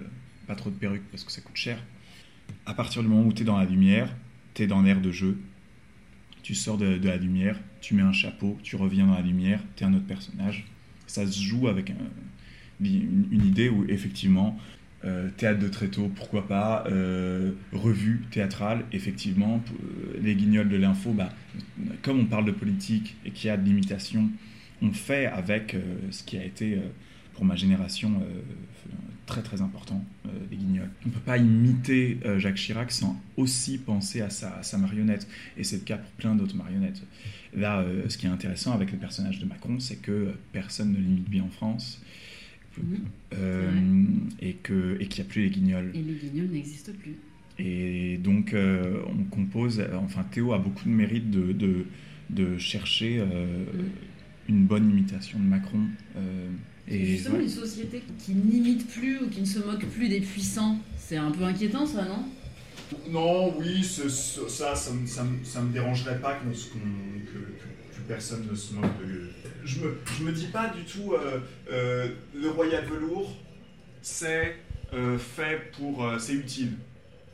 pas 0.48 0.56
trop 0.56 0.70
de 0.70 0.76
perruques 0.76 1.04
parce 1.12 1.24
que 1.24 1.32
ça 1.32 1.42
coûte 1.42 1.56
cher. 1.56 1.78
À 2.66 2.74
partir 2.74 3.04
du 3.04 3.10
moment 3.10 3.28
où 3.28 3.34
tu 3.34 3.44
es 3.44 3.46
dans 3.46 3.58
la 3.58 3.66
lumière, 3.66 4.16
tu 4.54 4.64
es 4.64 4.68
dans 4.68 4.82
l'air 4.82 5.02
de 5.02 5.12
jeu, 5.12 5.38
tu 6.42 6.56
sors 6.56 6.78
de, 6.78 7.00
la 7.04 7.18
lumière, 7.18 7.60
tu 7.82 7.94
mets 7.94 8.02
un 8.02 8.14
chapeau, 8.14 8.58
tu 8.64 8.76
reviens 8.76 9.06
dans 9.06 9.16
la 9.16 9.22
lumière, 9.22 9.62
tu 9.76 9.84
es 9.84 9.88
un 9.88 9.94
autre 9.94 10.06
personnage. 10.06 10.66
Ça 11.08 11.28
se 11.28 11.42
joue 11.42 11.68
avec 11.68 11.92
une, 12.80 13.28
idée 13.32 13.70
où 13.70 13.86
effectivement, 13.90 14.58
euh, 15.06 15.30
théâtre 15.38 15.60
de 15.60 15.68
tôt 15.88 16.12
pourquoi 16.14 16.48
pas, 16.48 16.86
euh, 16.88 17.52
revue 17.72 18.24
théâtrale, 18.32 18.86
effectivement, 18.92 19.62
les 20.22 20.36
guignols 20.36 20.70
de 20.70 20.78
l'info, 20.78 21.12
bah, 21.12 21.30
comme 22.02 22.20
on 22.20 22.26
parle 22.26 22.46
de 22.46 22.52
politique 22.52 23.16
et 23.26 23.32
qu'il 23.32 23.48
y 23.48 23.50
a 23.50 23.58
de 23.58 23.66
l'imitation, 23.66 24.30
on 24.84 24.92
fait 24.92 25.26
avec 25.26 25.74
euh, 25.74 25.82
ce 26.12 26.24
qui 26.24 26.38
a 26.38 26.44
été 26.44 26.76
euh, 26.76 26.82
pour 27.34 27.46
ma 27.46 27.56
génération 27.56 28.22
euh, 28.22 28.42
très 29.26 29.42
très 29.42 29.62
important, 29.62 30.04
les 30.52 30.58
guignols. 30.58 30.90
On 31.06 31.08
ne 31.08 31.14
peut 31.14 31.22
pas 31.22 31.38
imiter 31.38 32.20
Jacques 32.38 32.58
Chirac 32.58 32.92
sans 32.92 33.20
aussi 33.38 33.78
penser 33.78 34.20
à 34.20 34.30
sa, 34.30 34.62
sa 34.62 34.78
marionnette. 34.78 35.28
Et 35.58 35.64
c'est 35.64 35.78
le 35.78 35.84
cas 35.84 35.98
pour 35.98 36.12
plein 36.12 36.36
d'autres 36.36 36.58
marionnettes. 36.58 37.02
Là, 37.56 37.86
ce 38.10 38.18
qui 38.18 38.26
est 38.26 38.30
intéressant 38.30 38.74
avec 38.74 38.92
le 38.92 38.98
personnage 38.98 39.40
de 39.40 39.46
Macron, 39.46 39.80
c'est 39.80 39.96
que 39.96 40.34
personne 40.52 40.92
ne 40.92 40.98
l'imite 40.98 41.30
bien 41.30 41.44
en 41.44 41.50
France. 41.50 42.04
et 44.42 44.58
qu'il 44.62 44.98
et 45.00 45.08
n'y 45.08 45.22
a 45.22 45.24
plus 45.24 45.44
les 45.44 45.50
guignols. 45.50 45.92
Et 45.96 46.02
les 46.02 46.16
guignols 46.16 46.50
n'existent 46.52 46.92
plus. 47.02 47.16
Et 47.58 48.18
donc, 48.18 48.54
on 48.54 49.24
compose. 49.24 49.82
Enfin, 49.96 50.24
Théo 50.30 50.52
a 50.52 50.60
beaucoup 50.60 50.84
de 50.84 50.94
mérite 50.94 51.32
de, 51.32 51.54
de, 51.54 51.86
de 52.30 52.58
chercher 52.58 53.24
mm 53.24 54.13
une 54.50 54.66
bonne 54.66 54.90
imitation 54.90 55.40
de 55.40 55.46
Macron. 55.46 55.86
Euh, 56.18 56.50
et 56.88 57.06
justement, 57.06 57.40
une 57.40 57.50
société 57.50 58.04
qui 58.20 58.34
n'imite 58.34 58.88
plus 58.90 59.20
ou 59.20 59.30
qui 59.30 59.42
ne 59.42 59.46
se 59.46 59.60
moque 59.60 59.86
plus 59.86 60.10
des 60.10 60.20
puissants, 60.20 60.78
c'est 60.98 61.18
un 61.18 61.32
peu 61.32 61.44
inquiétant 61.44 61.86
ça, 61.86 62.04
non? 62.04 62.26
Non, 63.10 63.58
oui, 63.58 63.84
ça, 63.84 64.10
ça, 64.10 64.76
ça, 64.76 64.92
me 64.92 65.74
dérangerait 65.74 66.20
pas 66.20 66.36
que, 66.36 66.50
que, 66.50 68.02
personne 68.08 68.46
ne 68.50 68.56
se 68.56 68.74
moque 68.74 69.00
de... 69.00 69.30
Je 69.64 69.80
me, 69.80 69.98
je 70.18 70.24
me 70.24 70.32
dis 70.34 70.48
pas 70.48 70.68
du 70.70 70.84
tout, 70.84 71.14
euh, 71.14 71.40
euh, 71.72 72.10
le 72.36 72.50
Royal 72.50 72.86
Velours, 72.86 73.38
c'est 74.02 74.58
fait 75.18 75.72
pour... 75.76 76.06
c'est 76.20 76.34
utile 76.34 76.74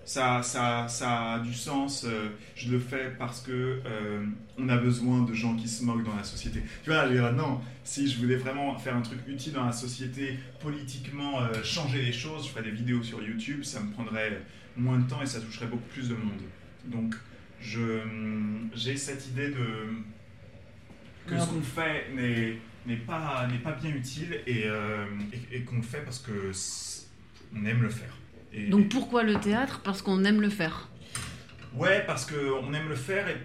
ça, 0.09 0.41
ça, 0.41 0.87
ça 0.87 1.33
a 1.33 1.39
du 1.39 1.53
sens. 1.53 2.03
Euh, 2.03 2.29
je 2.55 2.71
le 2.71 2.79
fais 2.79 3.13
parce 3.19 3.41
que 3.41 3.79
euh, 3.85 4.25
on 4.57 4.67
a 4.67 4.75
besoin 4.75 5.21
de 5.21 5.35
gens 5.35 5.55
qui 5.55 5.67
se 5.67 5.83
moquent 5.83 6.03
dans 6.03 6.15
la 6.15 6.23
société. 6.23 6.63
Tu 6.83 6.89
vois, 6.89 7.05
non, 7.31 7.61
si 7.83 8.09
je 8.09 8.17
voulais 8.17 8.37
vraiment 8.37 8.75
faire 8.79 8.95
un 8.95 9.03
truc 9.03 9.19
utile 9.27 9.53
dans 9.53 9.65
la 9.65 9.71
société, 9.71 10.39
politiquement 10.61 11.41
euh, 11.41 11.63
changer 11.63 12.01
les 12.01 12.11
choses, 12.11 12.47
je 12.47 12.49
ferais 12.49 12.63
des 12.63 12.71
vidéos 12.71 13.03
sur 13.03 13.21
YouTube, 13.21 13.63
ça 13.63 13.81
me 13.81 13.91
prendrait 13.91 14.41
moins 14.75 14.97
de 14.97 15.07
temps 15.07 15.21
et 15.21 15.27
ça 15.27 15.41
toucherait 15.41 15.67
beaucoup 15.67 15.89
plus 15.93 16.09
de 16.09 16.15
monde. 16.15 16.41
Donc, 16.85 17.13
j'ai 17.61 18.97
cette 18.97 19.27
idée 19.27 19.49
de 19.49 19.93
que 21.27 21.39
ce 21.39 21.45
qu'on 21.45 21.61
fait 21.61 22.07
n'est 22.15 22.95
pas, 22.95 23.47
bien 23.79 23.91
utile 23.91 24.39
et, 24.47 24.61
et, 24.61 25.57
et 25.57 25.61
qu'on 25.61 25.75
le 25.75 25.83
fait 25.83 26.01
parce 26.03 26.17
que 26.17 26.51
on 27.55 27.63
aime 27.63 27.83
le 27.83 27.89
faire. 27.89 28.15
Et- 28.53 28.69
Donc 28.69 28.89
pourquoi 28.89 29.23
le 29.23 29.35
théâtre? 29.35 29.81
Parce 29.83 30.01
qu'on 30.01 30.23
aime 30.25 30.41
le 30.41 30.49
faire. 30.49 30.89
Ouais, 31.75 32.03
parce 32.07 32.25
qu'on 32.25 32.73
aime 32.73 32.89
le 32.89 32.95
faire 32.95 33.27
et 33.29 33.37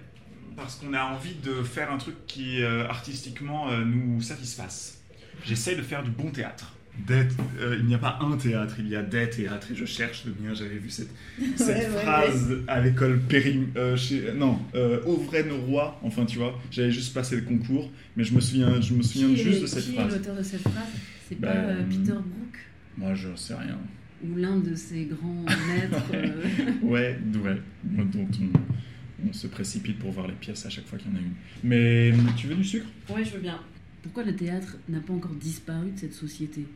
parce 0.57 0.77
qu'on 0.77 0.95
a 0.95 1.03
envie 1.05 1.35
de 1.35 1.63
faire 1.63 1.91
un 1.93 1.99
truc 1.99 2.15
qui 2.27 2.63
euh, 2.63 2.87
artistiquement 2.89 3.71
euh, 3.71 3.85
nous 3.85 4.21
satisfasse. 4.23 4.99
J'essaie 5.45 5.75
de 5.77 5.83
faire 5.83 6.03
du 6.03 6.11
bon 6.11 6.31
théâtre. 6.31 6.73
Euh, 7.11 7.77
il 7.81 7.87
n'y 7.87 7.95
a 7.97 7.99
pas 7.99 8.21
un 8.23 8.37
théâtre, 8.37 8.77
il 8.79 8.89
y 8.89 8.95
a 8.95 9.03
des 9.03 9.29
théâtres 9.29 9.73
et 9.73 9.75
je 9.75 9.85
cherche 9.85 10.25
le 10.27 10.35
mien. 10.41 10.55
J'avais 10.55 10.77
vu 10.77 10.89
cette, 10.91 11.09
cette 11.57 11.67
Ouais, 11.67 11.75
ouais, 11.97 12.03
phrase 12.03 12.57
à 12.69 12.81
l'école 12.81 13.19
Périm, 13.19 13.67
euh, 13.77 13.97
chez, 13.97 14.33
non, 14.33 14.61
euh, 14.77 15.03
Auvray-Norrois. 15.05 15.99
Enfin, 16.05 16.25
tu 16.25 16.39
vois, 16.39 16.57
j'avais 16.71 16.93
juste 16.93 17.13
passé 17.13 17.35
le 17.35 17.43
concours, 17.43 17.91
mais 18.17 18.23
je 18.23 18.33
me 18.33 18.41
souviens, 18.41 18.81
je 18.81 18.95
me 18.95 19.03
souviens 19.03 19.27
Qui 19.29 19.37
juste 19.39 19.59
est- 19.59 19.63
de 19.63 19.67
cette 19.67 19.85
qui 19.85 19.91
est 19.91 19.95
phrase. 19.95 20.13
l'auteur 20.17 20.37
de 20.37 20.43
cette 20.45 20.61
phrase? 20.61 20.89
C'est 21.29 21.41
pas 21.41 21.49
euh, 21.49 21.83
Peter 21.91 22.13
Brook? 22.13 22.59
Moi, 22.97 23.15
je 23.15 23.35
sais 23.35 23.55
rien. 23.55 23.77
Ou 24.23 24.37
l'un 24.37 24.59
de 24.59 24.75
ses 24.75 25.05
grands 25.07 25.45
maîtres 25.69 26.05
euh, 26.15 26.73
Ouais, 26.83 27.19
ouais, 27.43 27.57
dont 27.85 28.29
on, 28.41 29.29
on 29.29 29.33
se 29.33 29.47
précipite 29.47 29.99
pour 29.99 30.13
voir 30.13 30.27
les 30.29 30.35
pièces 30.35 30.67
à 30.67 30.71
chaque 30.71 30.87
fois 30.87 30.99
qu'il 30.99 31.11
y 31.11 31.15
en 31.15 31.17
a 31.17 31.21
une. 31.21 31.35
Mais 31.63 32.13
tu 32.37 32.47
veux 32.47 32.55
du 32.55 32.65
sucre? 32.65 32.87
Ouais, 33.11 33.25
je 33.25 33.31
veux 33.31 33.41
bien. 33.41 33.61
Pourquoi 34.03 34.23
le 34.25 34.37
théâtre 34.37 34.77
n'a 34.89 35.01
pas 35.01 35.13
encore 35.13 35.35
disparu 35.35 35.91
de 35.91 35.99
cette 35.99 36.13
société? 36.15 36.67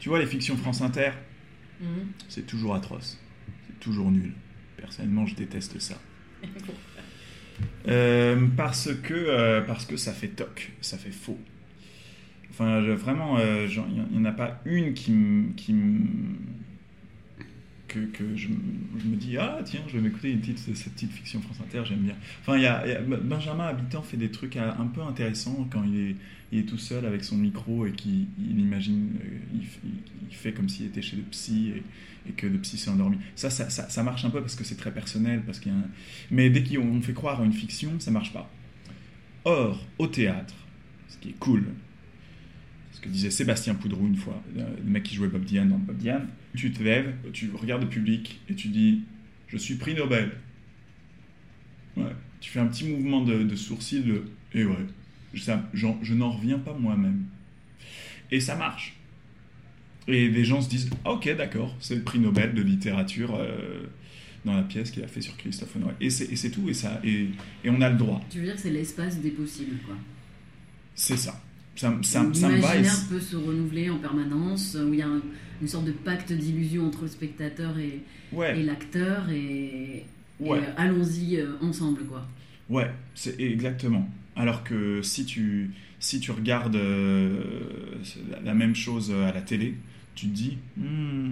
Tu 0.00 0.08
vois, 0.08 0.18
les 0.18 0.26
fictions 0.26 0.56
France 0.56 0.82
Inter, 0.82 1.10
c'est 2.28 2.46
toujours 2.46 2.74
atroce. 2.74 3.18
C'est 3.66 3.78
toujours 3.80 4.10
nul. 4.10 4.32
Personnellement, 4.76 5.26
je 5.26 5.34
déteste 5.34 5.78
ça. 5.80 6.00
Euh, 7.88 8.48
parce, 8.54 8.90
que, 9.02 9.14
euh, 9.14 9.62
parce 9.62 9.86
que 9.86 9.96
ça 9.96 10.12
fait 10.12 10.28
toc, 10.28 10.72
ça 10.82 10.98
fait 10.98 11.10
faux. 11.10 11.38
Enfin, 12.58 12.80
vraiment, 12.94 13.38
euh, 13.38 13.66
il 13.68 14.18
n'y 14.18 14.18
en 14.18 14.24
a 14.24 14.32
pas 14.32 14.60
une 14.64 14.94
qui 14.94 15.10
me. 15.12 15.52
Que, 17.88 18.36
je, 18.36 18.48
me- 18.48 19.16
dis, 19.16 19.38
ah 19.38 19.60
tiens, 19.64 19.80
je 19.88 19.94
vais 19.96 20.02
m'écouter 20.02 20.38
cette 20.74 20.92
petite 20.92 21.12
fiction 21.12 21.40
France 21.40 21.60
Inter, 21.62 21.82
j'aime 21.86 22.00
bien. 22.00 22.14
Enfin, 22.42 22.58
y 22.58 22.66
a, 22.66 22.80
a- 22.80 23.00
Benjamin 23.00 23.64
Habitant 23.68 24.02
fait 24.02 24.18
des 24.18 24.30
trucs 24.30 24.56
euh, 24.56 24.70
un 24.78 24.86
peu 24.86 25.00
intéressants 25.00 25.66
quand 25.70 25.82
il 25.84 26.16
est, 26.58 26.62
tout 26.64 26.76
seul 26.76 27.06
avec 27.06 27.24
son 27.24 27.36
micro 27.38 27.86
et 27.86 27.92
qu'il 27.92 28.26
il 28.38 28.60
imagine, 28.60 29.12
euh, 29.24 29.58
il, 30.30 30.34
fait 30.34 30.52
comme 30.52 30.68
s'il 30.68 30.86
était 30.86 31.00
chez 31.00 31.16
le 31.16 31.22
psy 31.22 31.72
et, 32.28 32.32
que 32.32 32.46
le 32.46 32.58
psy 32.58 32.76
s'est 32.76 32.90
endormi. 32.90 33.16
Ça 33.34 33.48
ça, 33.48 33.70
ça, 33.70 34.02
marche 34.02 34.24
un 34.26 34.30
peu 34.30 34.40
parce 34.42 34.56
que 34.56 34.64
c'est 34.64 34.76
très 34.76 34.92
personnel, 34.92 35.42
parce 35.46 35.58
qu'il 35.60 35.72
un- 35.72 35.88
mais 36.30 36.50
dès 36.50 36.64
qu'on 36.64 37.00
fait 37.00 37.14
croire 37.14 37.40
à 37.40 37.44
une 37.44 37.52
fiction, 37.54 37.92
ça 37.98 38.10
marche 38.10 38.32
pas. 38.32 38.50
Or, 39.44 39.86
au 39.98 40.06
théâtre, 40.08 40.54
ce 41.08 41.16
qui 41.18 41.30
est 41.30 41.38
cool, 41.38 41.64
ce 42.96 43.02
que 43.02 43.10
disait 43.10 43.30
Sébastien 43.30 43.74
Poudrou 43.74 44.06
une 44.06 44.16
fois, 44.16 44.42
le 44.54 44.62
le 44.62 44.90
mec 44.90 45.02
qui 45.02 45.14
jouait 45.14 45.28
Bob 45.28 45.44
Dylan 45.44 45.68
dans 45.68 45.76
Bob 45.76 45.98
Dylan, 45.98 46.26
tu 46.56 46.72
te 46.72 46.82
lèves, 46.82 47.14
tu 47.34 47.50
regardes 47.54 47.82
le 47.82 47.88
public 47.90 48.40
et 48.48 48.54
tu 48.54 48.68
dis 48.68 49.02
Je 49.48 49.58
suis 49.58 49.74
prix 49.74 49.94
Nobel. 49.94 50.32
Ouais. 51.98 52.12
Tu 52.40 52.50
fais 52.50 52.60
un 52.60 52.66
petit 52.66 52.88
mouvement 52.88 53.22
de, 53.22 53.42
de 53.42 53.56
sourcil 53.56 54.02
de 54.04 54.24
Et 54.54 54.64
ouais, 54.64 54.86
ça, 55.36 55.62
je 55.74 56.14
n'en 56.14 56.30
reviens 56.30 56.58
pas 56.58 56.72
moi-même. 56.72 57.24
Et 58.30 58.40
ça 58.40 58.56
marche. 58.56 58.96
Et 60.08 60.28
les 60.28 60.44
gens 60.46 60.62
se 60.62 60.70
disent 60.70 60.88
Ah, 61.04 61.12
Ok, 61.12 61.28
d'accord, 61.36 61.76
c'est 61.80 61.96
le 61.96 62.02
prix 62.02 62.18
Nobel 62.18 62.54
de 62.54 62.62
littérature 62.62 63.34
euh, 63.38 63.84
dans 64.46 64.54
la 64.54 64.62
pièce 64.62 64.90
qu'il 64.90 65.04
a 65.04 65.08
fait 65.08 65.20
sur 65.20 65.36
Christophe 65.36 65.76
Honoré. 65.76 65.94
Et 66.00 66.08
c'est 66.08 66.32
et 66.32 66.36
c'est 66.36 66.50
tout, 66.50 66.66
et, 66.70 66.74
ça, 66.74 66.98
et, 67.04 67.28
et 67.62 67.68
on 67.68 67.82
a 67.82 67.90
le 67.90 67.98
droit. 67.98 68.24
Tu 68.30 68.38
veux 68.38 68.44
dire 68.44 68.54
que 68.54 68.60
c'est 68.62 68.70
l'espace 68.70 69.20
des 69.20 69.32
possibles, 69.32 69.76
quoi. 69.84 69.96
C'est 70.94 71.18
ça. 71.18 71.42
Ça, 71.76 71.94
ça, 72.02 72.02
ça 72.02 72.22
me 72.22 72.32
va. 72.32 72.48
L'imaginaire 72.56 73.06
peut 73.08 73.20
se 73.20 73.36
renouveler 73.36 73.90
en 73.90 73.98
permanence, 73.98 74.76
où 74.82 74.92
il 74.94 74.98
y 74.98 75.02
a 75.02 75.06
un- 75.08 75.22
une 75.62 75.68
sorte 75.68 75.84
de 75.86 75.92
pacte 75.92 76.32
d'illusion 76.32 76.86
entre 76.86 77.02
le 77.02 77.08
spectateur 77.08 77.78
et, 77.78 78.00
Ouais. 78.32 78.58
et 78.58 78.62
l'acteur, 78.62 79.28
et, 79.30 80.04
Ouais. 80.40 80.58
euh, 80.58 80.72
allons-y 80.76 81.36
euh, 81.36 81.52
ensemble, 81.62 82.04
quoi. 82.04 82.26
Ouais, 82.68 82.90
c'est 83.14 83.38
exactement. 83.40 84.08
Alors 84.34 84.64
que 84.64 85.00
si 85.02 85.24
tu, 85.24 85.70
si 86.00 86.18
tu 86.20 86.30
regardes 86.30 86.76
euh, 86.76 87.40
la, 88.44 88.52
même 88.54 88.74
chose 88.74 89.10
à 89.12 89.32
la 89.32 89.40
télé, 89.40 89.74
tu 90.14 90.26
te 90.28 90.34
dis, 90.34 90.58
Hmm, 90.76 91.30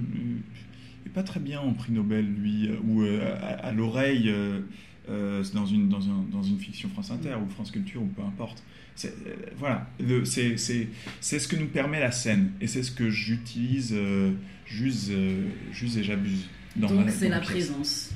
il 1.04 1.08
est 1.10 1.12
pas 1.14 1.22
très 1.22 1.40
bien 1.40 1.60
en 1.60 1.72
prix 1.72 1.92
Nobel, 1.92 2.26
lui, 2.26 2.70
ou 2.86 3.02
euh, 3.02 3.34
à, 3.42 3.66
à 3.66 3.72
l'oreille, 3.72 4.28
euh, 4.30 4.60
euh, 5.08 5.44
dans, 5.54 5.66
une, 5.66 5.88
dans, 5.88 6.08
un- 6.08 6.24
dans 6.32 6.42
une 6.42 6.58
fiction 6.58 6.88
France 6.90 7.10
Inter, 7.10 7.34
ou 7.44 7.48
France 7.50 7.70
Culture, 7.70 8.02
ou 8.02 8.06
peu 8.06 8.22
importe. 8.22 8.62
C'est- 8.96 9.14
euh, 9.26 9.34
voilà, 9.56 9.90
c'est 10.24 10.56
c'est- 10.56 10.88
c'est 11.20 11.38
ce 11.40 11.48
que 11.48 11.56
nous 11.56 11.66
permet 11.66 12.00
la 12.00 12.12
scène, 12.12 12.52
et 12.60 12.66
c'est 12.66 12.82
ce 12.82 12.92
que 12.92 13.10
j'utilise, 13.10 13.92
euh, 13.92 14.32
j'use 14.66 15.10
euh, 15.10 15.48
et 15.96 16.02
j'abuse. 16.02 16.48
dans 16.76 16.88
Donc 16.88 17.10
c'est 17.10 17.28
la 17.28 17.40
présence. 17.40 18.10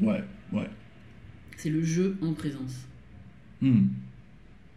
Ouais, 0.00 0.22
ouais. 0.52 0.68
C'est 1.56 1.70
le 1.70 1.82
jeu 1.84 2.16
en 2.22 2.32
présence. 2.32 2.86
Hmm. 3.60 3.86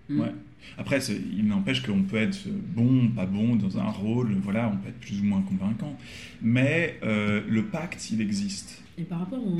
Ouais. 0.09 0.31
Après, 0.77 1.00
il 1.00 1.45
n'empêche 1.47 1.81
qu'on 1.83 2.03
peut 2.03 2.17
être 2.17 2.47
bon, 2.75 3.09
pas 3.09 3.25
bon 3.25 3.55
dans 3.55 3.77
un 3.77 3.89
rôle, 3.89 4.33
voilà, 4.43 4.69
on 4.69 4.77
peut 4.77 4.89
être 4.89 5.00
plus 5.00 5.19
ou 5.21 5.24
moins 5.24 5.41
convaincant. 5.41 5.97
Mais 6.41 7.00
le 7.01 7.63
pacte, 7.65 8.12
il 8.12 8.21
existe. 8.21 8.81
Et 8.97 9.03
par 9.03 9.19
rapport 9.19 9.45
au, 9.45 9.59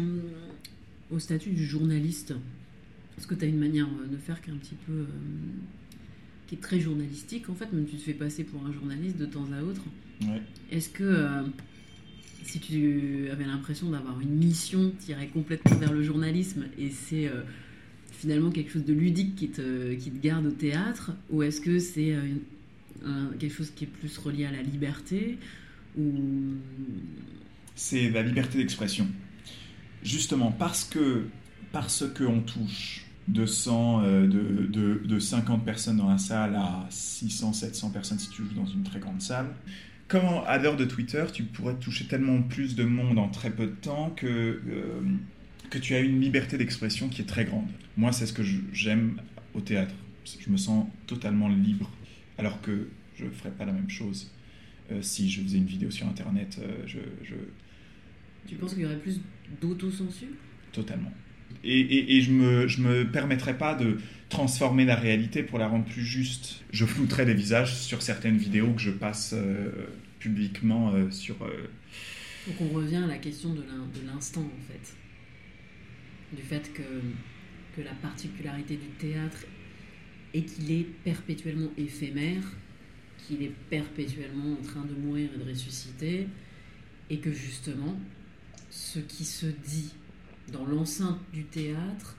au 1.12 1.19
statut 1.19 1.51
du 1.51 1.65
journaliste, 1.65 2.33
est-ce 3.17 3.27
que 3.27 3.35
tu 3.35 3.45
as 3.45 3.47
une 3.47 3.59
manière 3.59 3.88
euh, 3.88 4.07
de 4.07 4.17
faire 4.17 4.41
qui 4.41 4.50
est 4.50 4.53
un 4.53 4.57
petit 4.57 4.75
peu. 4.85 4.93
euh, 4.93 5.05
qui 6.47 6.55
est 6.55 6.59
très 6.59 6.79
journalistique 6.79 7.50
en 7.50 7.55
fait, 7.55 7.71
même 7.74 7.85
tu 7.85 7.95
te 7.95 8.01
fais 8.03 8.13
passer 8.13 8.43
pour 8.43 8.63
un 8.65 8.71
journaliste 8.71 9.17
de 9.17 9.25
temps 9.25 9.47
à 9.51 9.63
autre? 9.63 9.81
Ouais. 10.21 10.41
Est-ce 10.71 10.89
que 10.89 11.03
euh, 11.03 11.41
si 12.43 12.59
tu 12.59 13.27
avais 13.31 13.45
l'impression 13.45 13.89
d'avoir 13.89 14.19
une 14.21 14.35
mission, 14.35 14.91
tu 15.03 15.12
irais 15.12 15.27
complètement 15.27 15.75
vers 15.77 15.91
le 15.93 16.03
journalisme 16.03 16.65
et 16.77 16.89
c'est 16.89 17.27
euh, 17.27 17.41
finalement 18.12 18.51
quelque 18.51 18.71
chose 18.71 18.85
de 18.85 18.93
ludique 18.93 19.35
qui 19.35 19.50
te, 19.50 19.93
qui 19.95 20.12
te 20.12 20.21
garde 20.21 20.45
au 20.45 20.51
théâtre 20.51 21.12
Ou 21.31 21.41
est-ce 21.43 21.59
que 21.62 21.79
c'est 21.79 22.13
euh, 22.13 23.25
quelque 23.39 23.53
chose 23.53 23.71
qui 23.75 23.85
est 23.85 23.88
plus 23.88 24.15
relié 24.17 24.45
à 24.45 24.51
la 24.51 24.62
liberté 24.62 25.38
ou... 25.97 26.12
C'est 27.75 28.09
la 28.09 28.21
liberté 28.21 28.57
d'expression. 28.57 29.07
Justement, 30.05 30.51
parce 30.51 30.85
que 30.85 31.27
parce 31.71 32.05
qu'on 32.17 32.41
touche 32.41 33.05
200, 33.27 34.03
euh, 34.03 34.27
de, 34.27 34.67
de, 34.67 35.01
de 35.05 35.19
50 35.19 35.65
personnes 35.65 35.97
dans 35.97 36.09
la 36.09 36.19
salle 36.19 36.55
à 36.55 36.85
600, 36.91 37.53
700 37.53 37.89
personnes 37.89 38.19
si 38.19 38.29
tu 38.29 38.43
joues 38.43 38.53
dans 38.53 38.67
une 38.67 38.83
très 38.83 39.00
grande 39.00 39.21
salle, 39.21 39.47
comment 40.07 40.45
à 40.45 40.57
l'heure 40.59 40.77
de 40.77 40.85
Twitter, 40.85 41.25
tu 41.33 41.43
pourrais 41.43 41.75
toucher 41.75 42.05
tellement 42.07 42.41
plus 42.43 42.75
de 42.75 42.83
monde 42.85 43.17
en 43.19 43.29
très 43.29 43.50
peu 43.51 43.65
de 43.65 43.71
temps 43.75 44.12
que, 44.12 44.27
euh, 44.67 45.01
tu 45.81 45.95
as 45.95 46.00
une 46.00 46.21
liberté 46.21 46.57
d'expression 46.57 47.09
qui 47.09 47.21
est 47.21 47.25
très 47.25 47.43
grande. 47.45 47.67
Moi, 47.97 48.13
c'est 48.13 48.27
ce 48.27 48.33
que 48.33 48.43
j'aime 48.71 49.19
au 49.55 49.62
théâtre. 49.62 49.93
Je 50.39 50.50
me 50.50 50.57
sens 50.57 50.88
totalement 51.07 51.50
libre, 51.50 51.91
alors 52.38 52.62
que 52.62 52.88
je 53.17 53.25
ne 53.25 53.29
ferais 53.31 53.51
pas 53.51 53.65
la 53.65 53.74
même 53.74 53.89
chose 53.89 54.31
euh, 54.91 55.01
si 55.01 55.29
je 55.29 55.41
faisais 55.41 55.57
une 55.57 55.65
vidéo 55.65 55.91
sur 55.91 56.07
Internet. 56.07 56.59
euh, 56.63 56.85
Tu 58.47 58.55
penses 58.55 58.73
qu'il 58.73 58.83
y 58.83 58.85
aurait 58.85 58.99
plus 58.99 59.19
d'autocensure? 59.61 60.27
Totalement. 60.71 61.11
Et, 61.63 61.79
et, 61.79 62.17
et 62.17 62.21
je 62.21 62.31
me, 62.31 62.67
je 62.67 62.81
me 62.81 63.09
permettrais 63.09 63.57
pas 63.57 63.75
de 63.75 63.97
transformer 64.29 64.85
la 64.85 64.95
réalité 64.95 65.43
pour 65.43 65.57
la 65.59 65.67
rendre 65.67 65.85
plus 65.85 66.03
juste. 66.03 66.63
Je 66.71 66.85
flouterais 66.85 67.25
des 67.25 67.33
visages 67.33 67.75
sur 67.75 68.01
certaines 68.01 68.37
vidéos 68.37 68.71
que 68.73 68.81
je 68.81 68.91
passe 68.91 69.33
euh, 69.33 69.71
publiquement 70.19 70.93
euh, 70.93 71.09
sur. 71.11 71.35
euh, 71.43 71.67
Donc 72.47 72.55
on 72.61 72.69
revient 72.75 72.97
à 72.97 73.07
la 73.07 73.17
question 73.17 73.53
de 73.53 73.63
l'instant 74.05 74.41
en 74.41 74.71
fait. 74.71 74.95
Du 76.35 76.41
fait 76.41 76.71
que, 76.73 76.81
que 77.75 77.81
la 77.85 77.93
particularité 77.93 78.75
du 78.75 78.87
théâtre 78.97 79.45
est 80.33 80.41
qu'il 80.43 80.71
est 80.71 80.85
perpétuellement 81.03 81.69
éphémère, 81.77 82.43
qu'il 83.17 83.41
est 83.43 83.53
perpétuellement 83.69 84.53
en 84.53 84.63
train 84.63 84.83
de 84.83 84.93
mourir 84.93 85.29
et 85.33 85.37
de 85.37 85.49
ressusciter, 85.49 86.27
et 87.09 87.17
que 87.19 87.31
justement, 87.31 87.97
ce 88.75 89.00
qui 89.00 89.24
se 89.24 89.46
dit 89.46 89.94
dans 90.51 90.65
l'enceinte 90.65 91.20
du 91.32 91.46
théâtre 91.46 92.17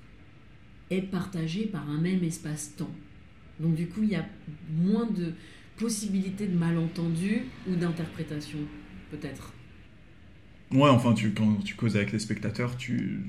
est 0.90 1.02
partagé 1.02 1.66
par 1.66 1.88
un 1.90 2.00
même 2.00 2.24
espace-temps. 2.24 2.90
Donc 3.60 3.74
du 3.74 3.86
coup, 3.88 4.02
il 4.02 4.10
y 4.10 4.14
a 4.14 4.24
moins 4.70 5.06
de 5.06 5.34
possibilités 5.76 6.46
de 6.46 6.56
malentendus 6.56 7.42
ou 7.68 7.76
d'interprétation, 7.76 8.58
peut-être. 9.10 9.52
Ouais, 10.70 10.88
enfin, 10.88 11.12
tu, 11.12 11.32
quand 11.32 11.62
tu 11.62 11.74
causes 11.74 11.94
avec 11.94 12.12
les 12.12 12.18
spectateurs, 12.18 12.76
tu, 12.78 13.20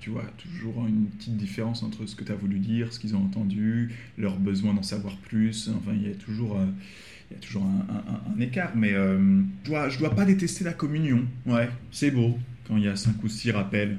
tu 0.00 0.10
vois 0.10 0.24
toujours 0.38 0.86
une 0.86 1.06
petite 1.06 1.36
différence 1.36 1.82
entre 1.82 2.06
ce 2.06 2.14
que 2.14 2.22
tu 2.22 2.30
as 2.30 2.36
voulu 2.36 2.60
dire, 2.60 2.92
ce 2.92 3.00
qu'ils 3.00 3.16
ont 3.16 3.24
entendu, 3.24 3.92
leur 4.16 4.38
besoin 4.38 4.72
d'en 4.72 4.84
savoir 4.84 5.16
plus. 5.16 5.68
Enfin, 5.76 5.92
il 5.94 6.06
y 6.06 6.10
a 6.10 6.14
toujours, 6.14 6.56
euh, 6.56 6.66
il 7.30 7.34
y 7.34 7.36
a 7.38 7.40
toujours 7.40 7.64
un, 7.64 7.94
un- 7.94 8.36
un 8.36 8.40
écart. 8.40 8.72
Mais 8.76 8.92
euh, 8.92 9.18
je 9.64 9.70
dois, 9.70 9.88
je 9.88 9.98
dois 9.98 10.14
pas 10.14 10.24
détester 10.24 10.64
la 10.64 10.72
communion. 10.72 11.24
Ouais, 11.46 11.68
c'est 11.90 12.10
beau 12.10 12.38
quand 12.66 12.76
il 12.76 12.84
y 12.84 12.88
a 12.88 12.96
cinq 12.96 13.22
ou 13.22 13.28
six 13.28 13.50
rappels 13.50 13.96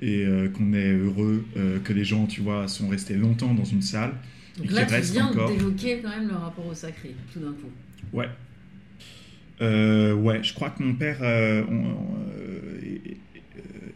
et 0.00 0.24
euh, 0.26 0.48
qu'on 0.48 0.72
est 0.72 0.92
heureux, 0.92 1.44
euh, 1.56 1.78
que 1.78 1.92
les 1.92 2.04
gens, 2.04 2.26
tu 2.26 2.40
vois, 2.40 2.66
sont 2.68 2.88
restés 2.88 3.14
longtemps 3.14 3.54
dans 3.54 3.64
une 3.64 3.82
salle. 3.82 4.12
Donc 4.58 4.70
là, 4.70 4.84
tu 4.84 5.12
viens 5.12 5.30
d'évoquer 5.32 6.00
quand 6.02 6.10
même 6.10 6.28
le 6.28 6.34
rapport 6.34 6.66
au 6.66 6.74
sacré, 6.74 7.14
tout 7.32 7.40
d'un 7.40 7.52
coup. 7.52 7.70
Ouais. 8.12 8.28
Euh, 9.60 10.12
ouais, 10.14 10.42
je 10.42 10.52
crois 10.54 10.70
que 10.70 10.82
mon 10.82 10.94
père 10.94 11.18
euh, 11.22 11.62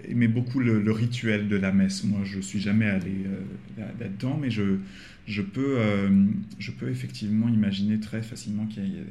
aimait 0.09 0.28
beaucoup 0.28 0.61
le, 0.61 0.90
rituel 0.92 1.49
de 1.49 1.56
la 1.56 1.73
messe. 1.73 2.04
Moi, 2.04 2.21
je 2.25 2.40
suis 2.40 2.61
jamais 2.61 2.87
allé 2.87 3.25
là-dedans, 3.76 4.38
mais 4.40 4.50
je, 4.50 4.78
je, 5.26 5.42
peux, 5.42 5.78
je 6.59 6.71
peux 6.71 6.88
effectivement 6.88 7.49
imaginer 7.49 8.00
très 8.00 8.23
facilement 8.23 8.66
qu'il 8.66 9.04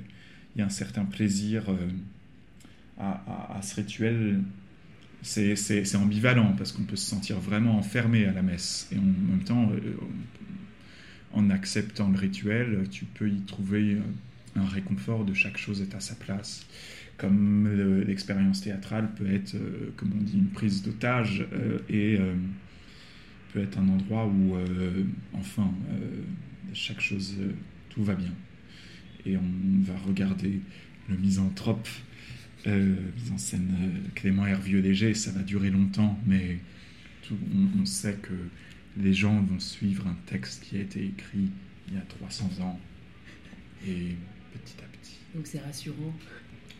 y, 0.55 0.61
a 0.61 0.65
un 0.65 0.69
certain 0.69 1.05
plaisir 1.05 1.63
à, 2.99 3.59
ce 3.61 3.75
rituel, 3.75 4.41
c'est 5.21 5.95
ambivalent 5.95 6.53
parce 6.57 6.71
qu'on 6.71 6.83
peut 6.83 6.95
se 6.95 7.09
sentir 7.09 7.39
vraiment 7.39 7.77
enfermé 7.77 8.25
à 8.25 8.31
la 8.31 8.41
messe. 8.41 8.87
Et 8.91 8.97
en 8.97 9.01
même 9.01 9.43
temps, 9.43 9.71
euh, 9.71 9.95
en 11.33 11.49
acceptant 11.49 12.09
le 12.09 12.17
rituel, 12.17 12.87
tu 12.91 13.05
peux 13.05 13.29
y 13.29 13.41
trouver 13.41 13.97
un 14.55 14.65
réconfort 14.65 15.25
de 15.25 15.33
chaque 15.33 15.57
chose 15.57 15.81
est 15.81 15.95
à 15.95 15.99
sa 15.99 16.15
place. 16.15 16.65
Comme 17.17 17.69
l'expérience 18.05 18.61
théâtrale 18.61 19.09
peut 19.15 19.33
être, 19.33 19.55
euh, 19.55 19.91
comme 19.95 20.11
on 20.17 20.21
dit, 20.21 20.37
une 20.37 20.49
prise 20.49 20.83
d'otage 20.83 21.45
euh, 21.53 21.79
et 21.89 22.19
peut 23.55 23.63
être 23.63 23.79
un 23.79 23.87
endroit 23.87 24.27
où, 24.27 24.57
enfin, 25.33 25.73
chaque 26.73 26.99
chose, 26.99 27.35
tout 27.89 28.03
va 28.03 28.13
bien. 28.15 28.33
Et 29.25 29.37
on 29.37 29.81
va 29.81 29.97
regarder 30.05 30.59
le 31.07 31.17
misanthrope 31.17 31.87
euh, 32.67 32.95
mise 33.15 33.31
en 33.31 33.37
scène 33.37 33.75
euh, 33.79 34.09
Clément 34.15 34.47
Hervieux 34.47 34.79
léger, 34.79 35.13
ça 35.13 35.31
va 35.31 35.43
durer 35.43 35.69
longtemps, 35.69 36.19
mais 36.25 36.57
on, 37.79 37.85
sait 37.85 38.15
que 38.15 38.33
les 38.97 39.13
gens 39.13 39.39
vont 39.41 39.59
suivre 39.59 40.07
un 40.07 40.17
texte 40.25 40.63
qui 40.63 40.77
a 40.77 40.81
été 40.81 41.05
écrit 41.05 41.51
il 41.87 41.93
y 41.93 41.97
a 41.97 42.01
300 42.01 42.61
ans, 42.61 42.79
et 43.87 44.15
petit 44.53 44.75
à 44.83 44.87
petit. 44.97 45.17
Donc 45.35 45.45
c'est 45.45 45.59
rassurant 45.59 46.15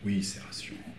Oui, 0.04 0.24
c'est 0.24 0.40
rassurant. 0.40 0.95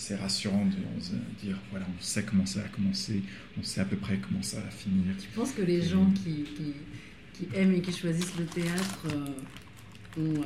C'est 0.00 0.14
rassurant 0.14 0.64
de, 0.64 1.44
dire, 1.44 1.58
voilà, 1.72 1.84
on 1.86 2.00
sait 2.00 2.22
comment 2.22 2.46
ça 2.46 2.60
a 2.60 2.68
commencé, 2.68 3.20
on 3.58 3.64
sait 3.64 3.80
à 3.80 3.84
peu 3.84 3.96
près 3.96 4.18
comment 4.18 4.42
ça 4.42 4.60
va 4.60 4.70
finir. 4.70 5.12
Tu 5.20 5.26
penses 5.34 5.50
que 5.50 5.62
les 5.62 5.82
gens 5.82 6.08
qui, 6.12 6.44
qui, 7.34 7.48
aiment 7.52 7.74
et 7.74 7.80
qui 7.80 7.92
choisissent 7.92 8.38
le 8.38 8.46
théâtre 8.46 9.06
euh, 9.12 10.20
ont 10.20 10.44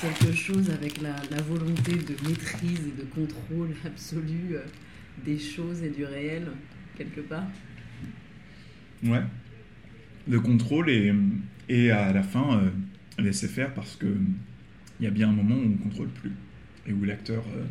quelque 0.00 0.32
chose 0.32 0.70
avec 0.70 1.00
la, 1.02 1.16
volonté 1.42 1.96
de 1.96 2.28
maîtrise 2.28 2.78
et 2.78 3.02
de 3.02 3.06
contrôle 3.12 3.74
absolu 3.84 4.52
euh, 4.52 4.60
des 5.24 5.38
choses 5.38 5.82
et 5.82 5.90
du 5.90 6.04
réel, 6.04 6.46
quelque 6.96 7.22
part? 7.22 7.48
Ouais. 9.02 9.22
Le 10.28 10.38
contrôle 10.38 10.90
et, 10.90 11.12
et 11.68 11.90
à 11.90 12.12
la 12.12 12.22
fin 12.22 12.60
euh, 12.60 12.70
laisser 13.18 13.48
faire 13.48 13.74
parce 13.74 13.96
que 13.96 14.06
il 15.00 15.04
y 15.04 15.06
a 15.08 15.10
bien 15.10 15.28
un 15.28 15.32
moment 15.32 15.56
où 15.56 15.64
on 15.64 15.70
ne 15.70 15.76
contrôle 15.76 16.08
plus 16.08 16.30
et 16.86 16.92
où 16.92 17.04
l'acteur, 17.04 17.44
euh, 17.56 17.64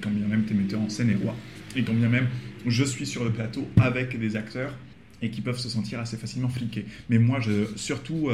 quand 0.00 0.10
bien 0.10 0.26
même 0.26 0.44
tu 0.44 0.54
es 0.54 0.56
metteur 0.56 0.80
en 0.80 0.88
scène, 0.88 1.10
est 1.10 1.16
roi. 1.16 1.36
Et 1.76 1.82
quand 1.82 1.94
bien 1.94 2.08
même 2.08 2.28
je 2.66 2.84
suis 2.84 3.06
sur 3.06 3.24
le 3.24 3.30
plateau 3.30 3.66
avec 3.76 4.18
des 4.18 4.36
acteurs 4.36 4.74
et 5.22 5.30
qui 5.30 5.40
peuvent 5.40 5.58
se 5.58 5.68
sentir 5.68 6.00
assez 6.00 6.16
facilement 6.16 6.48
fliqués. 6.48 6.86
Mais 7.08 7.18
moi, 7.18 7.40
je, 7.40 7.66
surtout, 7.76 8.30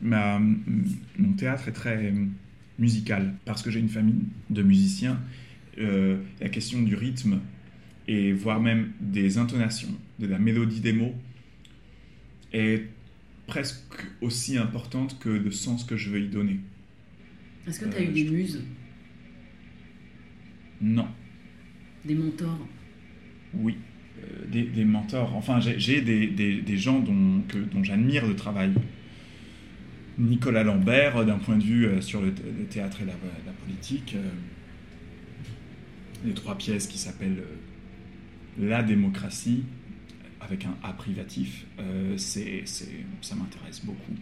ma, 0.00 0.38
mon 0.38 1.32
théâtre 1.34 1.68
est 1.68 1.72
très 1.72 2.12
musicale, 2.78 3.34
parce 3.44 3.62
que 3.62 3.70
j'ai 3.70 3.80
une 3.80 3.88
famille 3.88 4.24
de 4.50 4.62
musiciens. 4.62 5.20
Euh, 5.78 6.18
la 6.40 6.48
question 6.48 6.82
du 6.82 6.94
rythme 6.94 7.40
et 8.06 8.32
voire 8.32 8.60
même 8.60 8.92
des 9.00 9.38
intonations, 9.38 9.88
de 10.18 10.26
la 10.26 10.38
mélodie 10.38 10.80
des 10.80 10.92
mots, 10.92 11.14
est 12.52 12.84
presque 13.46 14.04
aussi 14.20 14.56
importante 14.56 15.18
que 15.18 15.28
le 15.28 15.50
sens 15.50 15.84
que 15.84 15.96
je 15.96 16.10
veux 16.10 16.20
y 16.20 16.28
donner. 16.28 16.60
Est-ce 17.66 17.80
que 17.80 17.86
tu 17.86 17.96
as 17.96 18.02
eu 18.02 18.08
euh, 18.08 18.12
des 18.12 18.30
muses? 18.30 18.62
Non. 20.80 21.06
Des 22.04 22.14
mentors 22.14 22.66
Oui, 23.54 23.76
euh, 24.22 24.46
des, 24.48 24.84
mentors. 24.84 25.34
Enfin, 25.34 25.60
j'ai 25.60 26.00
des, 26.00 26.26
des, 26.26 26.76
gens 26.76 27.00
dont, 27.00 27.42
dont 27.72 27.82
j'admire 27.82 28.26
le 28.26 28.36
travail. 28.36 28.72
Nicolas 30.18 30.62
Lambert, 30.62 31.24
d'un 31.24 31.38
point 31.38 31.56
de 31.56 31.64
vue 31.64 31.86
euh, 31.86 32.00
sur 32.00 32.20
le, 32.20 32.32
théâtre 32.70 33.00
et 33.02 33.06
la, 33.06 33.14
politique. 33.64 34.14
Euh, 34.16 34.28
les 36.24 36.34
trois 36.34 36.56
pièces 36.56 36.86
qui 36.86 36.98
s'appellent 36.98 37.42
La 38.58 38.82
démocratie, 38.82 39.64
avec 40.40 40.64
un 40.64 40.76
A 40.82 40.92
privatif, 40.92 41.66
c'est, 42.16 42.64
ça 42.66 43.34
m'intéresse 43.34 43.84
beaucoup. 43.84 44.14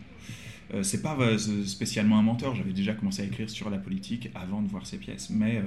c'est 0.83 1.01
pas 1.01 1.17
spécialement 1.39 2.19
un 2.19 2.23
mentor, 2.23 2.57
j'avais 2.57 2.73
déjà 2.73 2.95
commencé 2.95 3.23
à 3.23 3.25
écrire 3.27 3.49
sur 3.49 3.71
la 3.71 3.79
politique 3.79 4.31
avant 4.35 4.63
de 4.63 4.69
voir 4.69 4.85
ces 4.85 4.99
pièces, 4.99 5.31
mais 5.31 5.63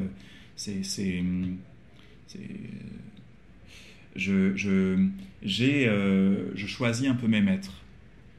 c'est, 0.56 0.84
c'est, 0.84 1.24
je, 4.16 4.56
je, 4.56 5.08
j'ai, 5.44 5.86
je 6.56 6.68
choisis 6.68 7.08
un 7.08 7.16
peu 7.16 7.28
mes 7.28 7.42
maîtres. 7.42 7.86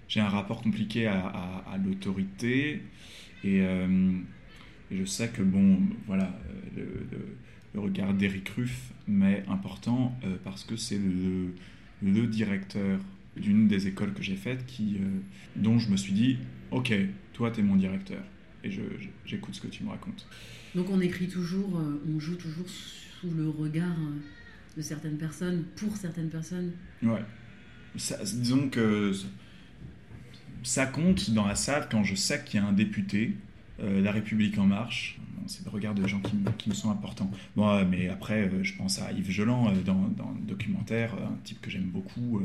J'ai 0.09 0.21
un 0.21 0.29
rapport 0.29 0.63
compliqué 0.63 1.07
à, 1.07 1.79
l'autorité 1.85 2.81
euh, 3.45 4.19
et, 4.91 4.97
je 4.97 5.05
sais 5.05 5.29
que 5.29 5.43
bon 5.43 5.81
voilà 6.07 6.33
le, 6.77 7.81
regard 7.81 8.15
d'Eric 8.15 8.49
Ruff 8.51 8.93
m'est 9.07 9.45
important 9.49 10.19
euh, 10.25 10.37
parce 10.43 10.65
que 10.65 10.77
c'est 10.77 10.99
le, 10.99 12.27
directeur 12.27 13.01
d'une 13.37 13.69
des 13.69 13.87
écoles 13.89 14.15
que 14.15 14.23
j'ai 14.23 14.37
faites 14.37 14.65
euh, 14.81 15.21
dont 15.57 15.79
je 15.79 15.91
me 15.91 15.97
suis 15.97 16.13
dit 16.13 16.39
ok 16.71 16.93
toi 17.35 17.51
tu 17.51 17.61
es 17.61 17.63
mon 17.63 17.77
directeur 17.77 18.23
et 18.67 19.11
j'écoute 19.25 19.55
ce 19.55 19.61
que 19.61 19.69
tu 19.69 19.85
me 19.85 19.91
racontes. 19.91 20.27
Donc 20.75 20.91
on 20.91 21.01
écrit 21.01 21.29
toujours, 21.29 21.81
on 22.09 22.21
joue 22.21 22.37
toujours 22.37 22.69
sous 22.69 23.31
le 23.31 23.49
regard 23.49 23.97
de 24.77 24.83
certaines 24.83 25.17
personnes, 25.17 25.65
pour 25.77 25.97
certaines 25.97 26.29
personnes. 26.29 26.73
Ouais. 27.03 27.25
disons 27.95 28.69
que 28.69 29.13
ça 30.63 30.87
compte 30.87 31.31
dans 31.31 31.47
la 31.47 31.55
salle 31.55 31.89
quand 31.91 32.05
je 32.05 32.15
sais 32.15 32.43
qu'il 32.45 32.61
y 32.61 32.63
a 32.63 32.67
un 32.67 32.73
député, 32.73 33.37
euh, 33.81 34.03
La 34.03 34.13
République 34.13 34.59
en 34.59 34.67
marche. 34.67 35.19
c'est 35.47 35.65
le 35.65 35.71
regard 35.71 35.95
de 35.95 36.07
gens 36.07 36.21
qui, 36.21 36.69
me 36.69 36.75
sont 36.75 36.91
importants. 36.91 37.31
Bon, 37.55 37.85
mais 37.87 38.09
après, 38.09 38.49
euh, 38.49 38.65
je 38.65 38.75
pense 38.75 39.01
à 39.01 39.13
Yves 39.13 39.31
Geland 39.31 39.69
euh, 39.69 39.83
dans, 39.83 39.95
le 39.95 40.47
documentaire, 40.47 41.15
un 41.15 41.37
type 41.45 41.61
que 41.61 41.71
j'aime 41.71 41.85
beaucoup. 41.85 42.43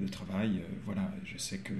Le 0.00 0.08
travail, 0.08 0.60
voilà, 0.84 1.12
je 1.24 1.38
sais 1.38 1.58
que 1.58 1.72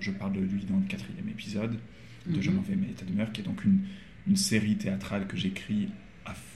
je, 0.00 0.10
parle 0.10 0.34
de 0.34 0.40
lui 0.40 0.64
dans 0.64 0.78
le 0.78 0.86
quatrième 0.86 1.28
épisode 1.28 1.78
de 2.26 2.40
Je 2.40 2.50
m'en 2.50 2.62
vais, 2.62 2.76
mais 2.76 2.88
état 2.88 3.04
d'humeur, 3.04 3.32
qui 3.32 3.42
est 3.42 3.44
donc 3.44 3.64
une, 3.64 3.80
une 4.26 4.36
série 4.36 4.76
théâtrale 4.76 5.26
que 5.26 5.36
j'écris 5.36 5.88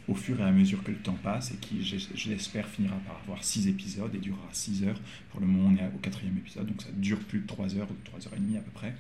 au 0.08 0.14
fur 0.14 0.40
et 0.40 0.42
à 0.42 0.50
mesure 0.50 0.82
que 0.82 0.90
le 0.90 0.96
temps 0.96 1.18
passe 1.22 1.52
et 1.52 1.56
qui, 1.56 1.84
je, 1.84 2.30
l'espère, 2.30 2.66
finira 2.66 2.96
par 3.06 3.20
avoir 3.22 3.44
six 3.44 3.68
épisodes 3.68 4.14
et 4.14 4.18
durera 4.18 4.48
six 4.52 4.82
heures. 4.82 4.98
Pour 5.30 5.40
le 5.40 5.46
moment, 5.46 5.68
on 5.68 5.76
est 5.76 5.86
au 5.94 5.98
quatrième 5.98 6.36
épisode, 6.38 6.66
donc 6.66 6.80
ça 6.80 6.88
dure 6.94 7.18
plus 7.18 7.40
de 7.40 7.46
trois 7.46 7.76
heures 7.76 7.90
ou 7.90 7.94
trois 8.04 8.26
heures 8.26 8.34
et 8.34 8.40
demie 8.40 8.56
à 8.56 8.60
peu 8.60 8.70
près. 8.70 8.94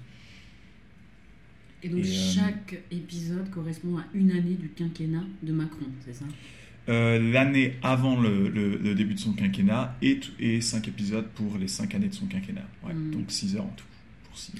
Et 1.82 1.88
donc 1.88 2.04
euh, 2.04 2.32
chaque 2.34 2.78
épisode 2.90 3.48
correspond 3.50 3.98
à 3.98 4.04
une 4.12 4.32
année 4.32 4.56
du 4.56 4.68
quinquennat 4.68 5.24
de 5.42 5.52
Macron, 5.52 5.86
c'est 6.04 6.12
ça? 6.12 6.24
Euh, 6.88 7.32
L'année 7.32 7.74
avant 7.82 8.20
le, 8.20 8.94
début 8.94 9.14
de 9.14 9.20
son 9.20 9.32
quinquennat 9.32 9.96
et, 10.02 10.20
et 10.40 10.60
cinq 10.60 10.88
épisodes 10.88 11.26
pour 11.34 11.58
les 11.58 11.68
cinq 11.68 11.94
années 11.94 12.08
de 12.08 12.14
son 12.14 12.26
quinquennat. 12.26 12.66
Hmm. 12.82 13.10
Donc 13.10 13.30
six 13.30 13.56
heures 13.56 13.66
en 13.66 13.74
tout. 13.76 13.84
Pour 14.24 14.38
six... 14.38 14.52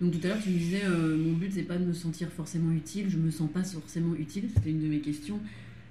Donc 0.00 0.12
tout 0.12 0.20
à 0.24 0.28
l'heure, 0.28 0.42
tu 0.42 0.50
me 0.50 0.58
disais, 0.58 0.82
euh, 0.84 1.16
mon 1.16 1.32
but, 1.32 1.52
c'est 1.52 1.62
pas 1.62 1.76
de 1.76 1.84
me 1.84 1.92
sentir 1.92 2.28
forcément 2.30 2.72
utile, 2.72 3.06
je 3.08 3.16
me 3.16 3.30
sens 3.30 3.50
pas 3.50 3.64
forcément 3.64 4.14
utile, 4.14 4.44
c'était 4.54 4.70
une 4.70 4.80
de 4.80 4.88
mes 4.88 5.00
questions. 5.00 5.40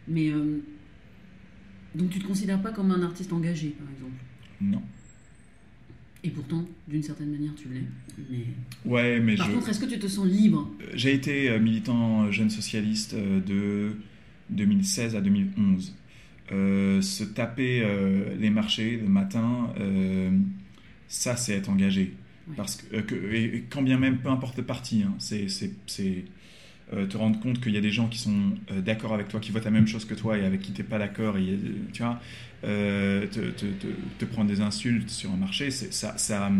Mais. 0.08 0.30
Euh, 0.30 0.60
donc 1.96 2.10
tu 2.10 2.20
te 2.20 2.28
considères 2.28 2.62
pas 2.62 2.72
comme 2.72 2.92
un 2.92 3.02
artiste 3.02 3.34
engagé, 3.34 3.70
par 3.70 3.88
exemple? 3.92 4.24
Non. 4.62 4.82
Et 6.24 6.30
pourtant, 6.30 6.66
d'une 6.88 7.04
certaine 7.04 7.32
manière, 7.32 7.54
tu 7.56 7.70
l'es. 7.70 7.84
Mais... 8.30 8.46
Ouais, 8.86 9.20
mais 9.20 9.36
Par 9.36 9.52
contre, 9.52 9.70
est-ce 9.70 9.80
que 9.80 9.86
tu 9.86 10.00
te 10.00 10.08
sens 10.08 10.28
libre? 10.28 10.70
J'ai 10.94 11.14
été 11.14 11.58
militant 11.60 12.32
jeune 12.32 12.50
socialiste 12.50 13.16
de 13.16 13.94
2016 14.50 15.16
à 15.16 15.22
2011. 15.22 15.96
se 16.50 17.24
taper 17.24 17.86
les 18.40 18.50
marchés 18.50 18.98
le 18.98 19.10
matin, 19.10 19.74
ça, 21.08 21.36
c'est 21.36 21.54
être 21.54 21.70
engagé. 21.70 22.14
Parce 22.56 22.78
que, 22.78 22.96
euh, 22.96 23.34
et, 23.34 23.64
quand 23.70 23.82
bien 23.82 23.98
même, 23.98 24.20
peu 24.20 24.30
importe 24.30 24.58
le 24.58 24.64
parti, 24.64 25.04
hein, 25.04 25.16
c'est 25.20 25.48
euh, 26.94 27.06
te 27.06 27.18
rendre 27.18 27.40
compte 27.40 27.60
qu'il 27.60 27.74
y 27.74 27.78
a 27.78 27.82
des 27.82 27.92
gens 27.92 28.08
qui 28.08 28.18
sont 28.18 28.54
euh, 28.72 28.82
d'accord 28.82 29.14
avec 29.14 29.28
toi, 29.28 29.40
qui 29.40 29.52
voient 29.52 29.62
la 29.62 29.72
même 29.72 29.88
chose 29.88 30.06
que 30.06 30.14
toi 30.14 30.38
et 30.38 30.46
avec 30.46 30.62
qui 30.62 30.72
tu 30.72 30.82
n'es 30.82 30.88
pas 30.88 30.98
d'accord, 30.98 31.36
tu 31.92 32.04
vois, 32.04 32.22
te, 32.62 33.26
te, 33.28 33.66
te, 34.18 34.26
prendre 34.26 34.50
des 34.50 34.62
insultes 34.62 35.10
sur 35.10 35.32
un 35.32 35.36
marché, 35.36 35.72
ça, 35.72 36.18
ça, 36.18 36.52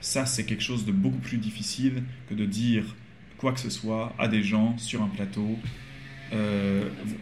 ça 0.00 0.26
c'est 0.26 0.44
quelque 0.44 0.62
chose 0.62 0.84
de 0.84 0.92
beaucoup 0.92 1.18
plus 1.18 1.38
difficile 1.38 2.02
que 2.28 2.34
de 2.34 2.44
dire 2.44 2.94
quoi 3.38 3.52
que 3.52 3.60
ce 3.60 3.70
soit 3.70 4.14
à 4.18 4.28
des 4.28 4.42
gens 4.42 4.76
sur 4.76 5.02
un 5.02 5.08
plateau, 5.08 5.58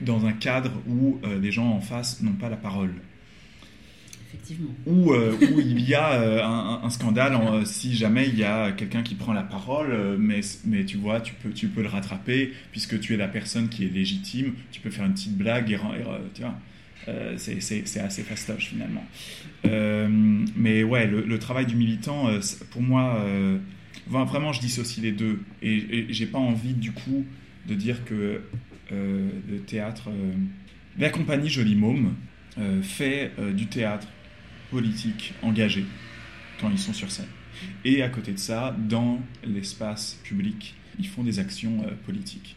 dans 0.00 0.26
un 0.26 0.32
cadre 0.32 0.72
où 0.88 1.18
les 1.40 1.52
gens 1.52 1.68
en 1.70 1.80
face 1.80 2.22
n'ont 2.22 2.32
pas 2.32 2.48
la 2.48 2.56
parole. 2.56 2.94
Effectivement. 4.34 4.70
Où, 4.86 5.12
euh, 5.12 5.36
où 5.52 5.60
il 5.60 5.80
y 5.86 5.94
a 5.94 6.12
euh, 6.14 6.42
un, 6.42 6.80
un 6.82 6.90
scandale 6.90 7.34
en, 7.34 7.56
euh, 7.56 7.64
si 7.66 7.94
jamais 7.94 8.28
il 8.28 8.38
y 8.38 8.44
a 8.44 8.72
quelqu'un 8.72 9.02
qui 9.02 9.14
prend 9.14 9.34
la 9.34 9.42
parole, 9.42 9.90
euh, 9.92 10.16
mais, 10.18 10.40
mais 10.64 10.86
tu 10.86 10.96
vois, 10.96 11.20
tu 11.20 11.34
peux, 11.34 11.50
tu 11.50 11.68
peux 11.68 11.82
le 11.82 11.88
rattraper 11.88 12.50
puisque 12.70 12.98
tu 12.98 13.12
es 13.12 13.18
la 13.18 13.28
personne 13.28 13.68
qui 13.68 13.84
est 13.84 13.88
légitime, 13.88 14.54
tu 14.70 14.80
peux 14.80 14.88
faire 14.90 15.04
une 15.04 15.12
petite 15.12 15.36
blague 15.36 15.70
et, 15.70 15.78
tu 16.34 16.40
vois. 16.40 16.54
Euh, 17.08 17.34
c'est- 17.36 18.00
assez 18.00 18.22
fastoche 18.22 18.68
finalement. 18.68 19.04
Euh, 19.66 20.08
mais 20.56 20.82
ouais, 20.82 21.06
le, 21.06 21.20
le 21.22 21.38
travail 21.38 21.66
du 21.66 21.76
militant, 21.76 22.28
euh, 22.28 22.40
pour 22.70 22.80
moi, 22.80 23.16
euh, 23.26 23.58
vraiment, 24.08 24.52
je 24.52 24.60
dissocie 24.60 25.02
les 25.02 25.12
deux. 25.12 25.40
Et, 25.62 25.74
et 25.76 26.06
j'ai 26.10 26.26
pas 26.26 26.38
envie 26.38 26.72
du 26.74 26.92
coup 26.92 27.26
de 27.68 27.74
dire 27.74 28.04
que 28.06 28.40
euh, 28.92 29.30
le 29.48 29.60
théâtre, 29.60 30.08
euh, 30.10 30.32
la 30.98 31.10
compagnie 31.10 31.48
Joli 31.48 31.74
Môme 31.74 32.14
euh, 32.58 32.82
fait 32.82 33.32
du 33.54 33.66
théâtre 33.66 34.06
politique 34.70 35.34
engagé 35.42 35.84
quand 36.60 36.70
ils 36.70 36.78
sont 36.78 36.92
sur 36.92 37.10
scène. 37.10 37.28
Et 37.84 38.02
à 38.02 38.08
côté 38.08 38.32
de 38.32 38.38
ça, 38.38 38.76
dans 38.78 39.20
l'espace 39.44 40.20
public, 40.24 40.74
ils 40.98 41.06
font 41.06 41.22
des 41.22 41.38
actions 41.38 41.84
politiques. 42.06 42.56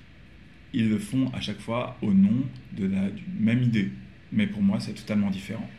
Ils 0.73 0.89
le 0.89 0.97
font 0.99 1.29
à 1.33 1.39
chaque 1.41 1.59
fois 1.59 1.97
au 2.01 2.13
nom 2.13 2.43
de 2.73 2.87
la 2.87 3.03
même 3.39 3.63
idée. 3.63 3.91
Mais 4.31 4.47
pour 4.47 4.61
moi, 4.61 4.79
c'est 4.79 4.93
totalement 4.93 5.29
différent. 5.29 5.69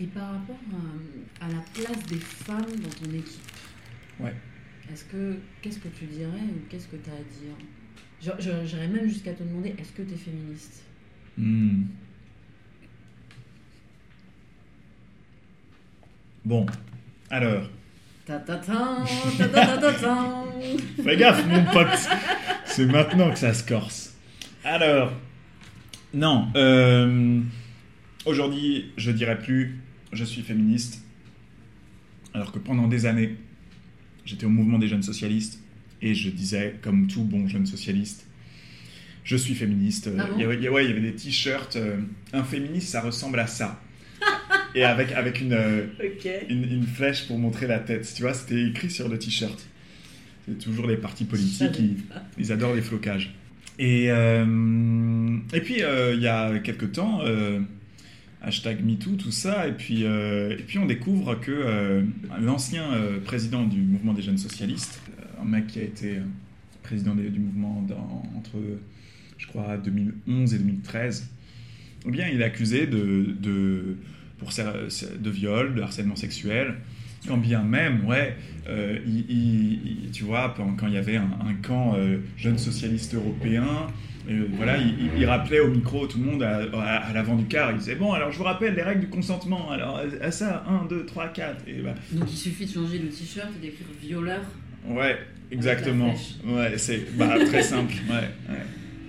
Et 0.00 0.06
par 0.06 0.32
rapport 0.32 0.58
à, 1.40 1.44
à 1.44 1.48
la 1.48 1.62
place 1.74 2.06
des 2.06 2.16
femmes 2.18 2.74
dans 2.82 2.88
ton 2.88 3.12
équipe, 3.12 3.40
Ouais. 4.20 4.34
est-ce 4.92 5.04
que 5.04 5.36
qu'est-ce 5.60 5.78
que 5.78 5.88
tu 5.88 6.04
dirais 6.06 6.28
ou 6.54 6.60
qu'est-ce 6.68 6.86
que 6.88 6.96
tu 6.96 7.10
as 7.10 7.14
à 7.14 7.16
dire? 7.16 7.56
J'irais 8.22 8.86
même 8.88 9.08
jusqu'à 9.08 9.32
te 9.32 9.42
demander 9.42 9.74
est-ce 9.78 9.92
que 9.92 10.02
tu 10.02 10.14
es 10.14 10.16
féministe? 10.16 10.82
Hmm. 11.36 11.84
Bon, 16.44 16.66
alors, 17.30 17.68
Ta 18.24 18.38
ta 18.38 18.56
ta 18.56 19.04
ta 19.38 19.48
ta 19.48 19.66
ta 19.66 19.78
ta 19.78 19.92
ta. 19.92 20.44
fais 21.02 21.16
gaffe 21.16 21.44
mon 21.46 21.64
pote, 21.64 22.08
c'est 22.66 22.86
maintenant 22.86 23.32
que 23.32 23.38
ça 23.38 23.52
se 23.52 23.66
corse. 23.66 24.14
Alors, 24.62 25.12
non, 26.14 26.48
euh, 26.54 27.40
aujourd'hui, 28.24 28.92
je 28.96 29.10
dirais 29.10 29.38
plus 29.38 29.80
je 30.12 30.24
suis 30.24 30.42
féministe, 30.42 31.02
alors 32.34 32.52
que 32.52 32.58
pendant 32.60 32.86
des 32.86 33.06
années, 33.06 33.36
j'étais 34.24 34.46
au 34.46 34.50
mouvement 34.50 34.78
des 34.78 34.86
jeunes 34.86 35.02
socialistes 35.02 35.58
et 36.02 36.14
je 36.14 36.28
disais, 36.30 36.74
comme 36.82 37.06
tout 37.06 37.22
bon 37.24 37.46
jeune 37.48 37.64
socialiste, 37.66 38.26
je 39.24 39.36
suis 39.36 39.54
féministe. 39.54 40.10
Ah 40.18 40.24
bon 40.26 40.32
il, 40.36 40.40
y 40.42 40.44
avait, 40.44 40.56
il 40.56 40.62
y 40.62 40.66
a- 40.66 40.72
ouais, 40.72 40.84
il 40.84 40.88
y 40.88 40.92
avait 40.92 41.00
des 41.00 41.14
t-shirts. 41.14 41.76
euh, 41.76 41.96
un 42.32 42.42
féministe, 42.42 42.88
ça 42.88 43.00
ressemble 43.00 43.38
à 43.38 43.46
ça. 43.46 43.80
et 44.74 44.84
avec, 44.84 45.12
avec 45.12 45.40
une, 45.40 45.52
euh, 45.52 45.86
une, 46.48 46.64
une 46.64 46.86
flèche 46.86 47.26
pour 47.28 47.38
montrer 47.38 47.66
la 47.68 47.78
tête. 47.78 48.10
Tu 48.14 48.22
vois, 48.22 48.34
c'était 48.34 48.62
écrit 48.68 48.90
sur 48.90 49.08
le 49.08 49.18
t-shirt. 49.18 49.64
C'est 50.48 50.58
toujours 50.58 50.88
les 50.88 50.96
partis 50.96 51.24
politiques, 51.24 51.78
ils, 51.78 51.96
ils 52.36 52.50
adorent 52.52 52.74
les 52.74 52.82
flocages. 52.82 53.32
Et, 53.78 54.06
euh, 54.10 55.36
et 55.52 55.60
puis, 55.60 55.76
il 55.78 56.20
y 56.20 56.26
a 56.26 56.58
quelques 56.58 56.92
temps, 56.92 57.20
hashtag 58.42 58.84
MeToo, 58.84 59.12
tout 59.16 59.30
ça, 59.30 59.68
et 59.68 59.72
puis, 59.72 60.02
et 60.02 60.64
puis 60.66 60.78
on 60.78 60.86
découvre 60.86 61.36
que 61.36 62.02
l'ancien 62.40 62.84
président 63.24 63.64
du 63.64 63.80
mouvement 63.80 64.12
des 64.14 64.22
jeunes 64.22 64.38
socialistes, 64.38 65.00
un 65.42 65.48
mec 65.48 65.66
qui 65.66 65.80
a 65.80 65.82
été 65.82 66.16
euh, 66.16 66.22
président 66.82 67.14
du 67.14 67.38
mouvement 67.38 67.86
entre, 68.36 68.56
je 69.38 69.46
crois, 69.46 69.76
2011 69.76 70.54
et 70.54 70.58
2013, 70.58 71.30
eh 72.06 72.10
bien, 72.10 72.28
il 72.28 72.40
est 72.40 72.44
accusé 72.44 72.86
de, 72.86 73.96
pour, 74.38 74.50
de 74.50 75.30
viol, 75.30 75.74
de 75.74 75.82
harcèlement 75.82 76.16
sexuel, 76.16 76.74
quand 77.26 77.36
bien 77.36 77.62
même, 77.62 78.04
ouais, 78.06 78.36
euh, 78.68 78.98
tu 80.12 80.24
vois, 80.24 80.54
quand, 80.56 80.86
il 80.86 80.94
y 80.94 80.96
avait 80.96 81.16
un, 81.16 81.54
camp 81.62 81.94
euh, 81.96 82.18
jeunes 82.36 82.58
socialistes 82.58 83.14
européens, 83.14 83.86
euh, 84.28 84.46
voilà, 84.56 84.76
il, 84.78 85.24
rappelait 85.26 85.60
au 85.60 85.68
micro 85.68 86.06
tout 86.06 86.18
le 86.18 86.24
monde 86.24 86.42
à, 86.42 87.12
l'avant 87.12 87.36
du 87.36 87.44
car, 87.46 87.72
il 87.72 87.78
disait 87.78 87.96
Bon, 87.96 88.12
alors 88.12 88.30
je 88.30 88.38
vous 88.38 88.44
rappelle 88.44 88.74
les 88.74 88.82
règles 88.82 89.00
du 89.00 89.08
consentement, 89.08 89.70
alors 89.70 90.00
à, 90.20 90.30
ça, 90.30 90.64
1, 90.68 90.86
2, 90.86 91.06
3, 91.06 91.28
4, 91.28 91.68
et 91.68 91.80
bah, 91.80 91.94
Donc 92.12 92.30
il 92.30 92.36
suffit 92.36 92.66
de 92.66 92.72
changer 92.72 92.98
le 92.98 93.08
t-shirt 93.08 93.48
et 93.56 93.66
d'écrire 93.66 93.86
violeur. 94.00 94.42
Ouais, 94.88 95.18
exactement, 95.50 96.14
ouais, 96.46 96.78
c'est 96.78 97.16
bah, 97.16 97.36
très 97.46 97.62
simple, 97.62 97.94
ouais, 98.08 98.14
ouais. 98.54 98.62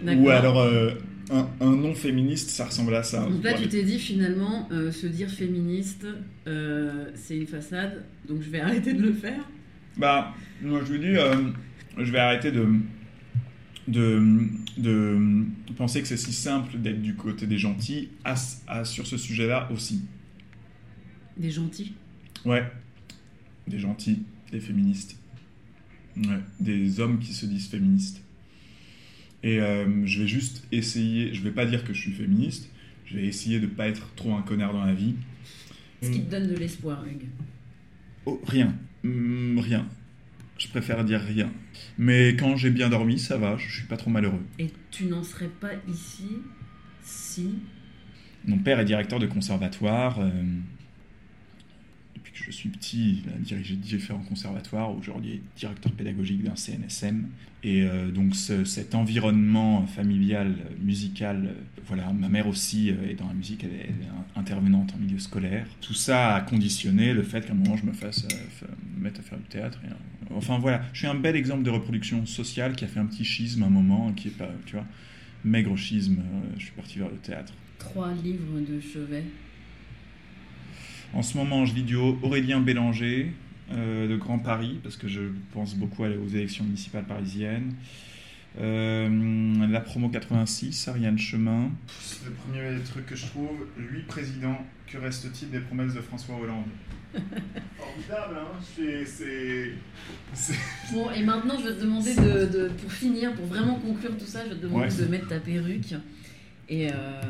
D'accord. 0.03 0.23
Ou 0.23 0.29
alors 0.29 0.59
euh, 0.59 0.91
un, 1.31 1.47
un 1.62 1.75
nom 1.75 1.93
féministe, 1.95 2.49
ça 2.49 2.65
ressemble 2.65 2.93
à 2.95 3.03
ça. 3.03 3.21
Donc 3.25 3.43
là, 3.43 3.53
Ouais. 3.53 3.62
tu 3.62 3.67
t'es 3.69 3.83
dit 3.83 3.99
finalement, 3.99 4.67
euh, 4.71 4.91
se 4.91 5.07
dire 5.07 5.29
féministe, 5.29 6.05
euh, 6.47 7.05
c'est 7.15 7.38
une 7.38 7.47
façade, 7.47 8.03
donc 8.27 8.41
je 8.41 8.49
vais 8.49 8.59
arrêter 8.62 8.93
de 8.93 9.01
le 9.01 9.13
faire. 9.13 9.47
Bah, 9.97 10.33
moi 10.62 10.81
je 10.86 10.91
vous 10.93 10.97
dis, 10.97 11.15
euh, 11.15 11.36
je 11.97 12.12
vais 12.12 12.19
arrêter 12.19 12.51
de, 12.51 12.67
de, 13.88 14.21
de 14.77 15.45
penser 15.77 16.01
que 16.01 16.07
c'est 16.07 16.17
si 16.17 16.33
simple 16.33 16.77
d'être 16.79 17.01
du 17.01 17.15
côté 17.15 17.47
des 17.47 17.57
gentils 17.57 18.09
à, 18.25 18.36
à- 18.67 18.86
sur 18.86 19.07
ce 19.07 19.17
sujet-là 19.17 19.69
aussi. 19.73 20.01
Des 21.38 21.51
gentils? 21.51 21.93
Ouais, 22.45 22.63
des 23.67 23.79
gentils, 23.79 24.23
des 24.51 24.59
féministes, 24.59 25.17
ouais, 26.17 26.39
des 26.60 26.99
hommes 26.99 27.19
qui 27.19 27.34
se 27.34 27.45
disent 27.45 27.67
féministes. 27.67 28.21
Et 29.43 29.60
euh, 29.60 30.06
je 30.06 30.21
vais 30.21 30.28
juste 30.28 30.65
essayer, 30.71 31.34
je 31.34 31.41
vais 31.41 31.52
pas 31.52 31.65
dire 31.65 31.84
que 31.84 31.93
je 31.93 31.99
suis 31.99 32.13
féministe, 32.13 32.69
je 33.06 33.17
vais 33.17 33.26
essayer 33.26 33.60
de 33.60 33.67
pas 33.67 33.88
être 33.88 34.13
trop 34.15 34.34
un 34.36 34.41
connard 34.41 34.73
dans 34.73 34.86
la 34.86 34.93
vie. 34.93 35.15
Ce 36.02 36.10
qui 36.10 36.21
te 36.21 36.32
donne 36.32 36.47
de 36.47 36.56
l'espoir, 36.56 37.04
Hugues. 37.06 37.28
Oh, 38.26 38.41
rien. 38.45 38.73
Hmm, 39.04 39.60
rien. 39.60 39.88
Je 40.58 40.67
préfère 40.67 41.04
dire 41.04 41.19
rien. 41.21 41.52
Mais 41.97 42.36
quand 42.36 42.56
j'ai 42.56 42.69
bien 42.69 42.89
dormi, 42.89 43.19
ça 43.19 43.38
va, 43.38 43.58
je 43.58 43.69
suis 43.69 43.88
pas 43.88 43.97
trop 43.97 44.10
malheureux. 44.10 44.41
Et 44.60 44.67
tu 44.91 45.06
n'en 45.06 45.23
serais 45.23 45.49
pas 45.49 45.71
ici 45.89 46.28
si. 47.02 47.56
Mon 48.45 48.60
père 48.60 48.80
est 48.80 48.86
directeur 48.86 49.19
de 49.19 49.26
conservatoire. 49.28 50.19
euh, 50.19 50.32
depuis 52.15 52.32
que 52.34 52.43
je 52.43 52.52
suis 52.52 52.69
petit, 52.69 53.23
il 53.26 53.30
a 53.30 53.38
dirigé 53.38 53.76
différents 53.76 54.23
conservatoires. 54.23 54.95
Aujourd'hui, 54.95 55.32
est 55.34 55.41
directeur 55.58 55.91
pédagogique 55.91 56.43
d'un 56.43 56.56
CNSM. 56.56 57.28
Et 57.63 57.84
euh, 57.84 58.12
donc, 58.12 58.36
ce- 58.36 58.65
cet 58.65 58.93
environnement 58.95 59.86
familial, 59.88 60.56
musical, 60.82 61.45
euh, 61.45 61.54
voilà, 61.88 62.12
ma 62.12 62.28
mère 62.30 62.47
aussi 62.47 62.89
euh, 62.91 63.10
est 63.10 63.13
dans 63.15 63.28
la 63.28 63.34
musique, 63.34 63.63
elle 63.63 63.73
est, 63.73 63.89
intervenante 64.36 64.93
en 64.95 64.97
milieu 64.97 65.19
scolaire. 65.19 65.67
Tout 65.82 65.93
ça 65.93 66.36
a 66.36 66.41
conditionné 66.41 67.13
le 67.13 67.23
fait 67.23 67.45
qu'à 67.45 67.54
un 67.54 67.56
moment, 67.56 67.78
je 67.78 67.86
me 67.86 67.93
fasse 67.93 68.28
fa- 68.49 68.65
me 68.97 69.04
mettre 69.04 69.19
à 69.19 69.23
faire 69.23 69.38
du 69.38 69.45
théâtre. 69.45 69.80
Enfin, 70.32 70.58
voilà, 70.58 70.82
je 70.91 70.99
suis 70.99 71.08
un 71.08 71.15
bel 71.15 71.36
exemple 71.36 71.63
de 71.63 71.69
reproduction 71.69 72.26
sociale 72.26 72.76
qui 72.76 72.84
a 72.84 72.88
fait 72.88 72.99
un 72.99 73.06
petit 73.06 73.23
schisme 73.23 73.62
à 73.63 73.67
un 73.67 73.69
moment, 73.69 74.12
qui 74.13 74.30
est 74.30 74.38
pas, 74.38 74.49
tu 74.65 74.73
vois, 74.76 74.86
maigre 75.45 75.78
schisme. 75.78 76.17
je 76.58 76.63
suis 76.63 76.71
parti 76.73 76.97
vers 76.97 77.10
le 77.10 77.17
théâtre. 77.17 77.54
Trois 77.78 78.12
livres 78.13 78.60
de 78.67 78.80
chevet. 78.80 79.23
En 81.13 81.21
ce 81.21 81.38
moment, 81.38 81.65
je 81.65 81.76
lis 81.76 81.84
du 81.84 81.95
Aurélien 81.95 82.60
Bélanger 82.60 83.32
euh, 83.71 84.08
de 84.08 84.15
Grand 84.15 84.39
Paris, 84.39 84.80
parce 84.84 84.97
que 84.97 85.08
je 85.08 85.21
pense 85.54 85.76
beaucoup 85.76 86.04
aller 86.04 86.17
aux 86.17 86.28
élections 86.28 86.63
municipales 86.63 87.06
parisiennes. 87.06 87.73
Euh, 88.60 89.67
la 89.69 89.80
promo 89.82 90.10
86, 90.10 90.88
Ariane 90.88 91.17
Chemin. 91.17 91.71
C'est 91.99 92.26
le 92.26 92.32
premier 92.32 92.80
truc 92.84 93.06
que 93.08 93.15
je 93.15 93.26
trouve. 93.28 93.67
Lui, 93.78 94.02
président, 94.04 94.58
que 94.88 94.97
reste-t-il 94.97 95.49
des 95.52 95.60
promesses 95.60 95.93
de 95.93 96.02
François 96.02 96.36
Hollande? 96.39 96.65
Formidable, 97.13 98.36
hein 98.39 98.60
C'est- 99.06 99.71
Bon, 100.93 101.10
et 101.12 101.23
maintenant, 101.23 101.56
je 101.60 101.69
vais 101.69 101.76
te 101.76 101.82
demander 101.82 102.15
de, 102.15 102.45
de- 102.45 102.67
pour 102.69 102.91
finir, 102.91 103.34
pour 103.34 103.45
vraiment 103.45 103.76
conclure 103.76 104.17
tout 104.17 104.26
ça, 104.26 104.43
je 104.45 104.49
vais 104.49 104.56
te 104.56 104.62
demander 104.63 104.86
Ouais. 104.95 105.04
de 105.06 105.12
mettre 105.12 105.28
ta 105.28 105.39
perruque. 105.39 105.93
Et, 106.69 106.89
euh, 106.91 107.21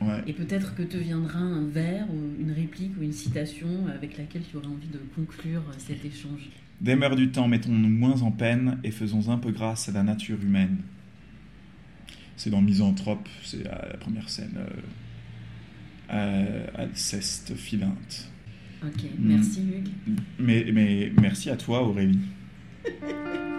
Ouais. 0.00 0.22
et 0.28 0.32
peut-être 0.32 0.74
que 0.76 0.82
te 0.82 0.96
viendra 0.96 1.38
un 1.40 1.66
vers 1.66 2.06
ou 2.08 2.40
une 2.40 2.52
réplique 2.52 2.92
ou 2.98 3.02
une 3.02 3.12
citation 3.12 3.66
avec 3.92 4.16
laquelle 4.16 4.42
tu 4.48 4.56
aurais 4.56 4.68
envie 4.68 4.86
de 4.86 5.00
conclure 5.16 5.62
cet 5.78 6.04
échange. 6.04 6.48
Des 6.80 6.94
mœurs 6.94 7.16
du 7.16 7.30
temps, 7.30 7.48
mettons-nous 7.48 7.88
moins 7.88 8.22
en 8.22 8.30
peine 8.30 8.78
et 8.84 8.92
faisons 8.92 9.28
un 9.30 9.38
peu 9.38 9.50
grâce 9.50 9.88
à 9.88 9.92
la 9.92 10.04
nature 10.04 10.38
humaine. 10.40 10.78
C'est 12.36 12.50
dans 12.50 12.60
Misanthrope, 12.62 13.28
c'est 13.42 13.64
la, 13.64 13.88
la 13.90 13.96
première 13.98 14.28
scène. 14.30 14.56
Euh, 16.10 16.64
à- 16.76 16.82
Alceste 16.82 17.54
Philinte. 17.56 18.30
Ok, 18.84 19.02
Mm. 19.02 19.08
merci 19.26 19.60
Hugues. 19.62 20.16
Mais, 20.38 20.66
mais 20.72 21.12
merci 21.20 21.50
à 21.50 21.56
toi, 21.56 21.82
Aurélie. 21.82 22.20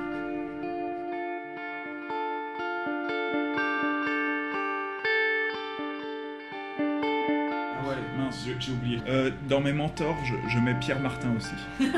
j'ai 8.46 8.72
oublié. 8.72 9.00
Euh, 9.08 9.32
dans 9.48 9.62
mes 9.62 9.74
mentors, 9.74 10.18
je, 10.24 10.36
je 10.50 10.60
mets 10.60 10.76
Pierre 10.76 11.00
Martin 11.00 11.30
aussi. 11.38 11.56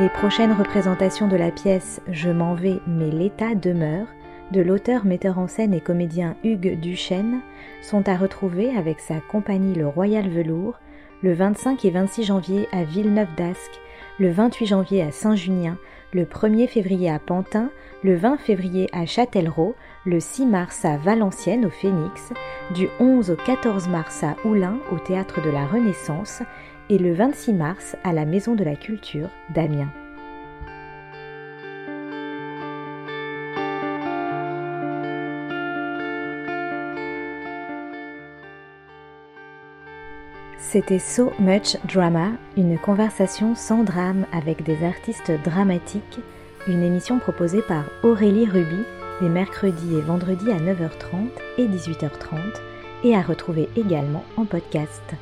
Les 0.00 0.08
prochaines 0.08 0.52
représentations 0.52 1.28
de 1.28 1.36
la 1.36 1.52
pièce 1.52 2.00
Je 2.10 2.28
m'en 2.28 2.54
vais 2.54 2.80
mais 2.86 3.10
l'État 3.10 3.54
demeure 3.54 4.08
de 4.50 4.60
l'auteur, 4.60 5.04
metteur 5.04 5.38
en 5.38 5.46
scène 5.46 5.72
et 5.72 5.80
comédien 5.80 6.36
Hugues 6.42 6.78
Duchesne 6.80 7.40
sont 7.80 8.08
à 8.08 8.16
retrouver 8.16 8.76
avec 8.76 9.00
sa 9.00 9.20
compagnie 9.20 9.74
Le 9.74 9.86
Royal 9.86 10.28
Velours 10.28 10.80
le 11.22 11.32
25 11.32 11.84
et 11.84 11.90
26 11.90 12.24
janvier 12.24 12.68
à 12.72 12.84
Villeneuve 12.84 13.34
d'Ascq, 13.36 13.80
le 14.18 14.30
28 14.30 14.66
janvier 14.66 15.02
à 15.02 15.10
Saint-Junien, 15.10 15.76
le 16.12 16.24
1er 16.24 16.68
février 16.68 17.10
à 17.10 17.18
Pantin, 17.18 17.70
le 18.04 18.14
20 18.14 18.36
février 18.38 18.88
à 18.92 19.06
Châtellerault, 19.06 19.74
le 20.06 20.20
6 20.20 20.46
mars 20.46 20.84
à 20.84 20.96
Valenciennes 20.96 21.66
au 21.66 21.70
Phénix, 21.70 22.32
du 22.74 22.88
11 23.00 23.30
au 23.30 23.36
14 23.36 23.88
mars 23.88 24.22
à 24.22 24.36
Oulin 24.46 24.78
au 24.92 24.98
Théâtre 24.98 25.42
de 25.42 25.50
la 25.50 25.66
Renaissance 25.66 26.42
et 26.90 26.98
le 26.98 27.12
26 27.14 27.54
mars 27.54 27.96
à 28.04 28.12
la 28.12 28.24
Maison 28.24 28.54
de 28.54 28.62
la 28.62 28.76
Culture 28.76 29.30
d'Amiens. 29.54 30.03
C'était 40.74 40.98
So 40.98 41.32
Much 41.38 41.76
Drama, 41.84 42.32
une 42.56 42.76
conversation 42.80 43.54
sans 43.54 43.84
drame 43.84 44.26
avec 44.32 44.64
des 44.64 44.84
artistes 44.84 45.30
dramatiques, 45.44 46.18
une 46.66 46.82
émission 46.82 47.20
proposée 47.20 47.62
par 47.62 47.84
Aurélie 48.02 48.48
Ruby 48.50 48.82
les 49.20 49.28
mercredis 49.28 49.94
et 49.94 50.00
vendredis 50.00 50.50
à 50.50 50.56
9h30 50.56 51.28
et 51.58 51.68
18h30 51.68 52.38
et 53.04 53.14
à 53.14 53.22
retrouver 53.22 53.68
également 53.76 54.24
en 54.36 54.46
podcast. 54.46 55.14